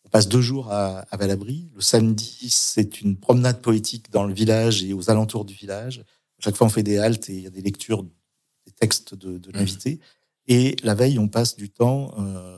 On 0.06 0.10
passe 0.10 0.28
deux 0.28 0.42
jours 0.42 0.72
à, 0.72 1.00
à 1.00 1.18
Valabri. 1.18 1.70
Le 1.74 1.82
samedi, 1.82 2.50
c'est 2.50 3.02
une 3.02 3.18
promenade 3.18 3.62
poétique 3.62 4.12
dans 4.12 4.24
le 4.24 4.34
village 4.34 4.84
et 4.84 4.94
aux 4.94 5.10
alentours 5.10 5.46
du 5.46 5.56
village. 5.56 6.00
À 6.40 6.44
chaque 6.44 6.56
fois, 6.56 6.68
on 6.68 6.70
fait 6.70 6.84
des 6.84 7.00
haltes 7.00 7.30
et 7.30 7.34
il 7.34 7.42
y 7.42 7.48
a 7.48 7.50
des 7.50 7.62
lectures 7.62 8.04
des 8.04 8.72
textes 8.72 9.16
de, 9.16 9.38
de 9.38 9.52
l'invité. 9.52 10.00
Et 10.48 10.76
la 10.84 10.94
veille, 10.94 11.18
on 11.20 11.28
passe 11.28 11.56
du 11.56 11.70
temps 11.70 12.14
euh, 12.20 12.58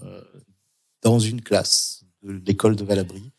dans 1.06 1.20
une 1.20 1.42
classe 1.42 2.04
de 2.24 2.32
l'école 2.48 2.76
de 2.76 2.84
Valabri 2.84 3.32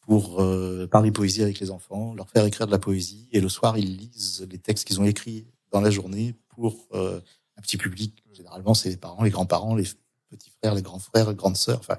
pour 0.00 0.40
euh, 0.40 0.86
parler 0.86 1.12
poésie 1.12 1.42
avec 1.42 1.60
les 1.60 1.70
enfants, 1.70 2.14
leur 2.14 2.30
faire 2.30 2.46
écrire 2.46 2.66
de 2.66 2.72
la 2.72 2.78
poésie. 2.78 3.28
Et 3.32 3.40
le 3.40 3.50
soir, 3.50 3.76
ils 3.76 3.98
lisent 3.98 4.46
les 4.50 4.56
textes 4.56 4.86
qu'ils 4.86 4.98
ont 4.98 5.04
écrits 5.04 5.46
dans 5.72 5.82
la 5.82 5.90
journée 5.90 6.34
pour 6.48 6.88
euh, 6.94 7.20
un 7.58 7.60
petit 7.60 7.76
public. 7.76 8.24
Généralement, 8.32 8.72
c'est 8.72 8.88
les 8.88 8.96
parents, 8.96 9.22
les 9.24 9.30
grands-parents, 9.30 9.74
les 9.74 9.84
petits 10.30 10.50
frères, 10.58 10.74
les 10.74 10.80
grands 10.80 10.98
frères, 10.98 11.28
les 11.28 11.36
grandes 11.36 11.58
sœurs. 11.58 11.80
Enfin, 11.80 11.98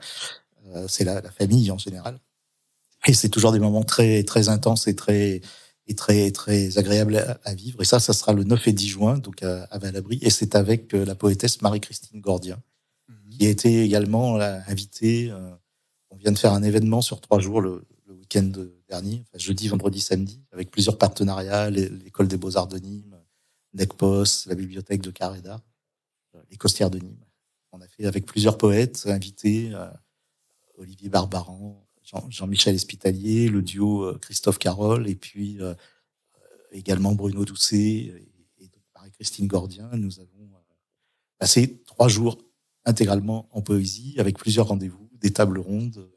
euh, 0.70 0.88
c'est 0.90 1.04
la, 1.04 1.22
famille 1.30 1.70
en 1.70 1.78
général. 1.78 2.20
Et 3.06 3.14
c'est 3.14 3.30
toujours 3.30 3.52
des 3.52 3.60
moments 3.60 3.84
très 3.84 4.24
très 4.24 4.50
intenses 4.50 4.88
et 4.88 4.96
très 4.96 5.42
et 5.86 5.96
très 5.96 6.32
très 6.32 6.80
agréables 6.80 7.38
à, 7.44 7.54
vivre. 7.54 7.84
Et 7.84 7.86
ça, 7.86 8.00
ça 8.00 8.14
sera 8.14 8.34
le 8.34 8.44
9 8.44 8.68
et 8.68 8.74
10 8.74 8.88
juin, 8.88 9.18
donc 9.20 9.44
à, 9.44 9.66
à 9.66 9.78
Valabri. 9.78 10.18
Et 10.24 10.32
c'est 10.32 10.56
avec 10.56 10.96
euh, 10.96 11.06
la 11.06 11.14
poétesse 11.14 11.62
Marie-Christine 11.62 12.20
Gordien. 12.20 12.58
Qui 13.38 13.46
a 13.46 13.50
été 13.50 13.84
également 13.84 14.40
invitée. 14.40 15.32
on 16.10 16.16
vient 16.16 16.32
de 16.32 16.38
faire 16.38 16.54
un 16.54 16.64
événement 16.64 17.02
sur 17.02 17.22
trois 17.22 17.40
jours 17.40 17.62
le, 17.62 17.86
week-end 18.10 18.52
dernier, 18.90 19.26
jeudi, 19.36 19.68
vendredi, 19.68 20.00
samedi, 20.00 20.42
avec 20.52 20.72
plusieurs 20.72 20.98
partenariats, 20.98 21.70
l'école 21.70 22.28
des 22.28 22.38
beaux-arts 22.38 22.68
de 22.68 22.78
Nîmes, 22.78 23.18
NECPOS, 23.74 24.48
la 24.48 24.56
bibliothèque 24.56 25.02
de 25.02 25.12
Caréda, 25.12 25.62
euh, 26.36 26.42
les 26.50 26.58
Costières 26.58 26.90
de 26.90 27.00
Nîmes. 27.00 27.26
On 27.72 27.82
a 27.82 27.88
fait 27.88 28.06
avec 28.06 28.26
plusieurs 28.26 28.58
poètes 28.58 29.06
invités, 29.08 29.72
euh, 29.74 29.90
Olivier 30.78 31.10
Barbaran, 31.10 31.86
Jean-Michel 32.30 32.76
Espitalier, 32.76 33.50
le 33.50 33.62
duo 33.62 34.04
euh, 34.04 34.18
Christophe 34.20 34.58
Carole, 34.58 35.08
et 35.08 35.16
puis 35.16 35.60
également 36.72 37.14
Bruno 37.14 37.46
Doucet 37.46 37.78
et, 37.78 38.32
Marie-Christine 38.96 39.48
Gordien. 39.48 39.90
Nous 39.94 40.20
avons 40.20 40.50
passé 41.38 41.82
trois 41.86 42.08
jours 42.08 42.38
intégralement 42.88 43.48
en 43.52 43.62
poésie, 43.62 44.16
avec 44.18 44.40
plusieurs 44.40 44.68
rendez-vous, 44.68 45.10
des 45.22 45.32
tables 45.32 45.60
rondes 45.60 46.10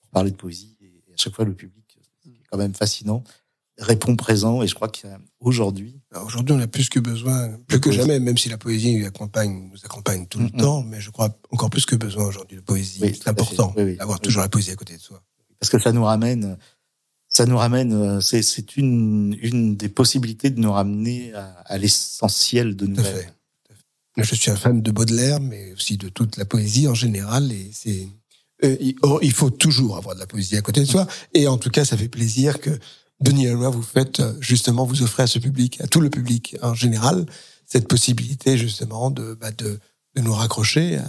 pour 0.00 0.10
parler 0.10 0.30
de 0.30 0.36
poésie 0.36 0.74
à 1.14 1.16
chaque 1.16 1.34
fois 1.34 1.44
le 1.44 1.54
public, 1.54 1.98
c'est 2.22 2.30
quand 2.50 2.58
même 2.58 2.74
fascinant. 2.74 3.22
répond 3.78 4.16
présent. 4.16 4.62
Et 4.62 4.68
je 4.68 4.74
crois 4.74 4.88
qu'aujourd'hui, 4.88 6.00
aujourd'hui, 6.24 6.54
on 6.54 6.60
a 6.60 6.66
plus 6.66 6.88
que 6.88 7.00
besoin, 7.00 7.56
plus 7.66 7.80
que 7.80 7.90
jamais, 7.92 8.20
même 8.20 8.36
si 8.36 8.48
la 8.48 8.58
poésie 8.58 8.96
nous 8.98 9.06
accompagne, 9.06 9.70
nous 9.72 9.84
accompagne 9.84 10.26
tout 10.26 10.40
le 10.40 10.50
temps, 10.50 10.82
mais 10.82 11.00
je 11.00 11.10
crois 11.10 11.36
encore 11.50 11.70
plus 11.70 11.86
que 11.86 11.96
besoin 11.96 12.26
aujourd'hui 12.26 12.56
de 12.56 12.62
poésie. 12.62 13.00
c'est 13.14 13.28
important 13.28 13.74
d'avoir 13.76 14.20
toujours 14.20 14.42
la 14.42 14.48
poésie 14.48 14.72
à 14.72 14.76
côté 14.76 14.96
de 14.96 15.00
soi. 15.00 15.22
Parce 15.60 15.70
que 15.70 15.78
ça 15.78 15.92
nous 15.92 16.04
ramène, 16.04 16.58
ça 17.28 17.46
nous 17.46 17.56
ramène, 17.56 17.92
euh, 17.94 18.20
c'est 18.20 18.76
une, 18.76 19.36
une 19.40 19.76
des 19.76 19.88
possibilités 19.88 20.50
de 20.50 20.60
nous 20.60 20.72
ramener 20.72 21.32
à, 21.32 21.46
à 21.64 21.78
l'essentiel 21.78 22.76
de 22.76 22.86
nous-mêmes. 22.86 23.30
Je 24.16 24.34
suis 24.34 24.50
un 24.50 24.56
fan 24.56 24.80
de 24.80 24.90
Baudelaire, 24.90 25.40
mais 25.40 25.72
aussi 25.72 25.96
de 25.96 26.08
toute 26.08 26.36
la 26.36 26.44
poésie 26.44 26.86
en 26.86 26.94
général, 26.94 27.50
et 27.50 27.70
c'est 27.72 28.08
euh, 28.62 28.76
il 29.22 29.32
faut 29.32 29.50
toujours 29.50 29.96
avoir 29.96 30.14
de 30.14 30.20
la 30.20 30.26
poésie 30.26 30.56
à 30.56 30.62
côté 30.62 30.80
de 30.80 30.86
soi. 30.86 31.06
Et 31.32 31.48
en 31.48 31.58
tout 31.58 31.70
cas, 31.70 31.84
ça 31.84 31.96
fait 31.96 32.08
plaisir 32.08 32.60
que 32.60 32.70
Denis 33.20 33.46
Laloy, 33.46 33.70
vous 33.70 33.82
faites 33.82 34.20
euh, 34.20 34.32
justement, 34.40 34.84
vous 34.84 35.02
offrez 35.02 35.24
à 35.24 35.26
ce 35.26 35.38
public, 35.38 35.80
à 35.80 35.86
tout 35.86 36.00
le 36.00 36.10
public 36.10 36.56
en 36.62 36.74
général, 36.74 37.26
cette 37.66 37.88
possibilité 37.88 38.56
justement 38.56 39.10
de, 39.10 39.34
bah, 39.34 39.50
de, 39.50 39.78
nous 40.16 40.32
raccrocher 40.32 41.00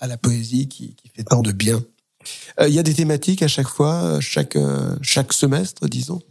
à, 0.00 0.06
la 0.06 0.16
poésie 0.16 0.68
qui, 0.68 0.96
fait 1.14 1.24
tant 1.24 1.42
de 1.42 1.52
bien. 1.52 1.82
Euh, 2.60 2.68
il 2.68 2.74
y 2.74 2.78
a 2.78 2.82
des 2.82 2.94
thématiques 2.94 3.42
à 3.42 3.48
chaque 3.48 3.68
fois, 3.68 4.20
chaque, 4.20 4.56
chaque 5.02 5.34
semestre, 5.34 5.86
disons? 5.86 6.22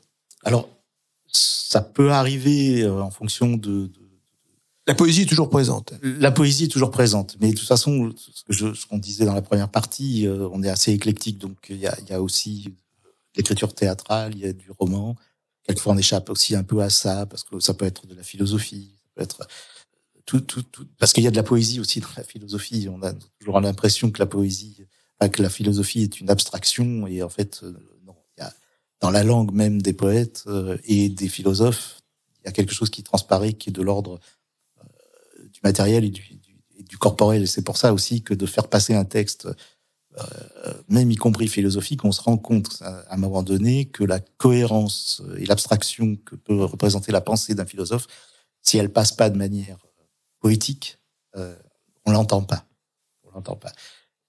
Alors, 0.44 0.68
ça 1.28 1.82
peut 1.82 2.12
arriver 2.12 2.88
en 2.88 3.12
fonction 3.12 3.56
de 3.56 3.92
la 4.88 4.96
poésie 4.96 5.24
est 5.24 5.26
toujours 5.26 5.50
présente. 5.50 5.94
La 6.02 6.32
poésie 6.32 6.66
est 6.66 6.70
toujours 6.70 6.92
présente, 6.92 7.36
mais 7.42 7.52
de 7.52 7.58
toute 7.58 7.68
façon, 7.68 8.14
ce 8.50 8.86
qu'on 8.86 8.98
disait 8.98 9.26
dans 9.26 9.34
la 9.34 9.42
première 9.42 9.70
partie, 9.70 10.26
euh, 10.26 10.48
on 10.54 10.64
est 10.64 10.70
assez 10.70 10.94
éclectique, 10.94 11.38
donc 11.38 11.58
il 11.70 11.78
y 11.78 11.88
a, 11.88 12.22
aussi 12.22 12.74
l'écriture 13.36 13.74
théâtrale, 13.74 14.34
il 14.34 14.42
y 14.42 14.46
a 14.46 14.54
du 14.54 14.72
roman. 14.72 15.16
Quelquefois, 15.64 15.94
on 15.94 15.98
échappe 15.98 16.30
aussi 16.30 16.56
un 16.56 16.64
peu 16.64 16.82
à 16.82 16.90
ça 16.90 17.26
parce 17.26 17.44
que 17.44 17.60
ça 17.60 17.74
peut 17.74 17.86
être 17.86 18.08
de 18.08 18.16
la 18.16 18.24
philosophie, 18.24 18.94
ça 19.04 19.10
peut 19.16 19.22
être 19.24 19.48
tout, 20.26 20.40
tout, 20.40 20.64
tout 20.64 20.88
parce 20.98 21.12
qu'il 21.12 21.24
y 21.24 21.28
a 21.28 21.32
de 21.32 21.36
la 21.36 21.44
poésie 21.44 21.82
aussi 21.82 22.00
dans 22.00 22.08
la 22.16 22.24
philosophie. 22.24 22.88
On 22.90 23.04
a 23.04 23.12
toujours 23.40 23.60
l'impression 23.60 24.10
que 24.10 24.20
la 24.20 24.26
poésie, 24.26 24.86
que 25.20 25.42
la 25.42 25.50
philosophie 25.50 26.04
est 26.04 26.22
une 26.22 26.30
abstraction, 26.30 27.08
et 27.08 27.22
en 27.22 27.30
fait, 27.30 27.60
euh, 27.64 27.74
non. 28.06 28.16
Dans 29.00 29.12
la 29.12 29.24
langue 29.24 29.52
même 29.52 29.82
des 29.82 29.94
poètes 29.94 30.44
euh, 30.48 30.78
et 30.86 31.10
des 31.10 31.28
philosophes, 31.28 32.00
il 32.40 32.46
y 32.46 32.50
a 32.50 32.52
quelque 32.52 32.74
chose 32.74 32.90
qui 32.90 33.04
transparaît, 33.04 33.54
qui 33.54 33.70
est 33.70 33.74
de 33.74 33.82
l'ordre 33.82 34.20
du 35.58 35.68
matériel 35.68 36.06
et 36.06 36.10
du, 36.10 36.98
corporel. 37.00 37.44
Et 37.44 37.48
c'est 37.48 37.64
pour 37.64 37.78
ça 37.78 37.94
aussi 37.94 38.22
que 38.22 38.34
de 38.34 38.46
faire 38.46 38.68
passer 38.68 38.96
un 38.96 39.06
texte, 39.06 39.48
euh, 40.18 40.74
même 40.88 41.12
y 41.12 41.16
compris 41.16 41.48
philosophique, 41.48 42.06
on 42.06 42.12
se 42.12 42.22
rend 42.22 42.38
compte 42.38 42.82
à, 42.82 43.14
un 43.14 43.18
moment 43.18 43.44
donné 43.44 43.86
que 43.86 44.04
la 44.04 44.20
cohérence 44.20 45.22
et 45.38 45.46
l'abstraction 45.46 46.16
que 46.16 46.36
peut 46.36 46.64
représenter 46.64 47.12
la 47.12 47.22
pensée 47.22 47.54
d'un 47.54 47.66
philosophe, 47.66 48.08
si 48.62 48.78
elle 48.78 48.92
passe 48.92 49.12
pas 49.12 49.30
de 49.30 49.38
manière 49.38 49.78
poétique, 50.40 50.98
euh, 51.36 51.56
on 52.06 52.12
l'entend 52.12 52.42
pas. 52.42 52.66
On 53.24 53.32
l'entend 53.32 53.56
pas. 53.56 53.72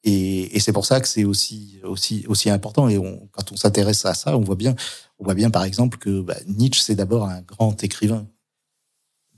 Et, 0.04 0.58
c'est 0.60 0.72
pour 0.72 0.86
ça 0.86 1.00
que 1.00 1.08
c'est 1.08 1.24
aussi 1.24 1.80
aussi 1.82 2.24
aussi 2.28 2.50
important. 2.50 2.88
Et 2.88 2.96
quand 3.32 3.52
on 3.52 3.56
s'intéresse 3.56 4.04
à 4.04 4.14
ça, 4.14 4.36
on 4.36 4.40
voit 4.40 4.56
bien, 4.56 4.74
on 5.18 5.24
voit 5.24 5.34
bien 5.34 5.50
par 5.50 5.64
exemple 5.64 5.98
que 5.98 6.20
bah, 6.20 6.36
Nietzsche 6.46 6.82
c'est 6.82 6.94
d'abord 6.94 7.28
un 7.28 7.42
grand 7.42 7.82
écrivain. 7.82 8.26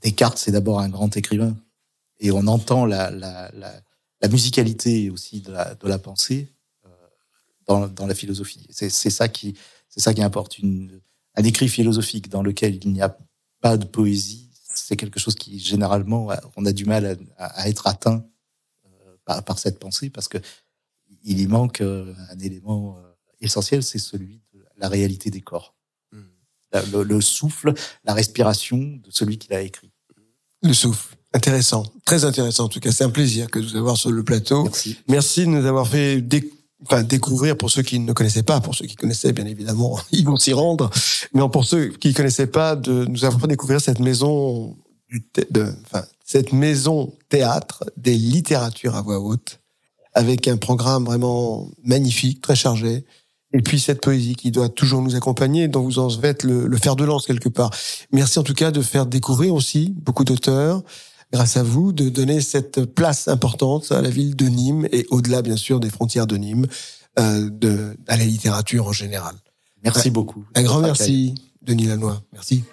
Descartes 0.01 0.37
c'est 0.37 0.51
d'abord 0.51 0.79
un 0.79 0.89
grand 0.89 1.15
écrivain 1.15 1.55
et 2.21 2.31
on 2.31 2.47
entend 2.47 2.85
la, 2.85 3.09
la, 3.09 3.51
la, 3.53 3.81
la 4.21 4.27
musicalité 4.29 5.09
aussi 5.09 5.41
de 5.41 5.51
la, 5.51 5.75
de 5.75 5.87
la 5.87 5.97
pensée 5.97 6.53
euh, 6.85 6.89
dans, 7.65 7.87
dans, 7.87 8.07
la 8.07 8.15
philosophie. 8.15 8.65
C'est 8.69 8.89
ça 8.89 9.27
qui 9.27 9.57
c'est 9.89 9.99
ça 9.99 10.13
qui 10.13 10.21
importe. 10.21 10.59
Une, 10.59 11.01
un 11.35 11.43
écrit 11.43 11.67
philosophique 11.67 12.29
dans 12.29 12.43
lequel 12.43 12.75
il 12.75 12.93
n'y 12.93 13.01
a 13.01 13.17
pas 13.59 13.75
de 13.77 13.85
poésie, 13.85 14.49
c'est 14.73 14.95
quelque 14.95 15.19
chose 15.19 15.35
qui 15.35 15.59
généralement 15.59 16.29
on 16.55 16.65
a 16.65 16.71
du 16.71 16.85
mal 16.85 17.17
à, 17.37 17.45
à 17.45 17.67
être 17.67 17.87
atteint 17.87 18.25
euh, 18.85 19.17
par, 19.25 19.43
par, 19.43 19.59
cette 19.59 19.79
pensée 19.79 20.09
parce 20.09 20.27
que 20.27 20.37
il 21.23 21.39
y 21.39 21.47
manque 21.47 21.81
euh, 21.81 22.13
un 22.29 22.39
élément 22.39 22.97
essentiel, 23.41 23.83
c'est 23.83 23.99
celui 23.99 24.41
de 24.53 24.63
la 24.77 24.87
réalité 24.87 25.31
des 25.31 25.41
corps, 25.41 25.75
hmm. 26.11 26.21
le, 26.93 27.03
le 27.03 27.21
souffle, 27.21 27.73
la 28.03 28.13
respiration 28.13 28.77
de 28.77 29.09
celui 29.09 29.39
qui 29.39 29.49
l'a 29.49 29.61
écrit. 29.61 29.91
Le 30.61 30.73
souffle. 30.73 31.17
Intéressant, 31.33 31.85
très 32.05 32.25
intéressant 32.25 32.65
en 32.65 32.67
tout 32.67 32.81
cas. 32.81 32.91
C'est 32.91 33.05
un 33.05 33.09
plaisir 33.09 33.49
que 33.49 33.59
de 33.59 33.65
vous 33.65 33.77
avoir 33.77 33.95
sur 33.95 34.11
le 34.11 34.23
plateau. 34.23 34.63
Merci, 34.63 34.97
Merci 35.07 35.41
de 35.41 35.47
nous 35.47 35.65
avoir 35.65 35.87
fait 35.87 36.21
enfin, 36.85 37.03
découvrir 37.03 37.57
pour 37.57 37.71
ceux 37.71 37.83
qui 37.83 37.99
ne 37.99 38.11
connaissaient 38.11 38.43
pas, 38.43 38.59
pour 38.59 38.75
ceux 38.75 38.85
qui 38.85 38.95
connaissaient 38.95 39.31
bien 39.31 39.45
évidemment, 39.45 39.97
ils 40.11 40.25
vont 40.25 40.35
s'y 40.35 40.53
rendre. 40.53 40.89
Mais 41.33 41.41
pour 41.49 41.65
ceux 41.65 41.89
qui 41.89 42.09
ne 42.09 42.13
connaissaient 42.13 42.47
pas, 42.47 42.75
de 42.75 43.05
nous 43.05 43.23
avoir 43.23 43.41
fait 43.41 43.47
découvrir 43.47 43.79
cette 43.79 43.99
maison, 43.99 44.75
de, 45.51 45.73
enfin, 45.85 46.03
cette 46.25 46.51
maison 46.51 47.13
théâtre 47.29 47.83
des 47.95 48.15
littératures 48.15 48.95
à 48.95 49.01
voix 49.01 49.19
haute, 49.19 49.59
avec 50.13 50.49
un 50.49 50.57
programme 50.57 51.05
vraiment 51.05 51.69
magnifique, 51.83 52.41
très 52.41 52.55
chargé. 52.55 53.05
Et 53.53 53.61
puis 53.61 53.79
cette 53.79 54.01
poésie 54.01 54.35
qui 54.35 54.49
doit 54.51 54.69
toujours 54.69 55.01
nous 55.01 55.15
accompagner, 55.15 55.67
dont 55.67 55.81
vous 55.81 55.99
en 55.99 56.09
êtes 56.21 56.43
le, 56.43 56.67
le 56.67 56.77
fer 56.77 56.95
de 56.95 57.03
lance 57.03 57.25
quelque 57.25 57.49
part. 57.49 57.69
Merci 58.11 58.39
en 58.39 58.43
tout 58.43 58.53
cas 58.53 58.71
de 58.71 58.81
faire 58.81 59.05
découvrir 59.05 59.53
aussi 59.53 59.93
beaucoup 59.97 60.23
d'auteurs, 60.23 60.83
grâce 61.31 61.57
à 61.57 61.63
vous, 61.63 61.93
de 61.93 62.09
donner 62.09 62.41
cette 62.41 62.85
place 62.85 63.27
importante 63.27 63.91
à 63.91 64.01
la 64.01 64.09
ville 64.09 64.35
de 64.35 64.45
Nîmes 64.45 64.87
et 64.91 65.05
au-delà, 65.09 65.41
bien 65.41 65.57
sûr, 65.57 65.79
des 65.79 65.89
frontières 65.89 66.27
de 66.27 66.37
Nîmes, 66.37 66.67
euh, 67.19 67.49
de, 67.49 67.97
à 68.07 68.17
la 68.17 68.25
littérature 68.25 68.87
en 68.87 68.93
général. 68.93 69.35
Merci 69.83 70.09
beaucoup. 70.11 70.45
Un 70.55 70.63
grand 70.63 70.81
merci, 70.81 71.35
Denis 71.61 71.85
Lanois. 71.85 72.21
Merci. 72.33 72.63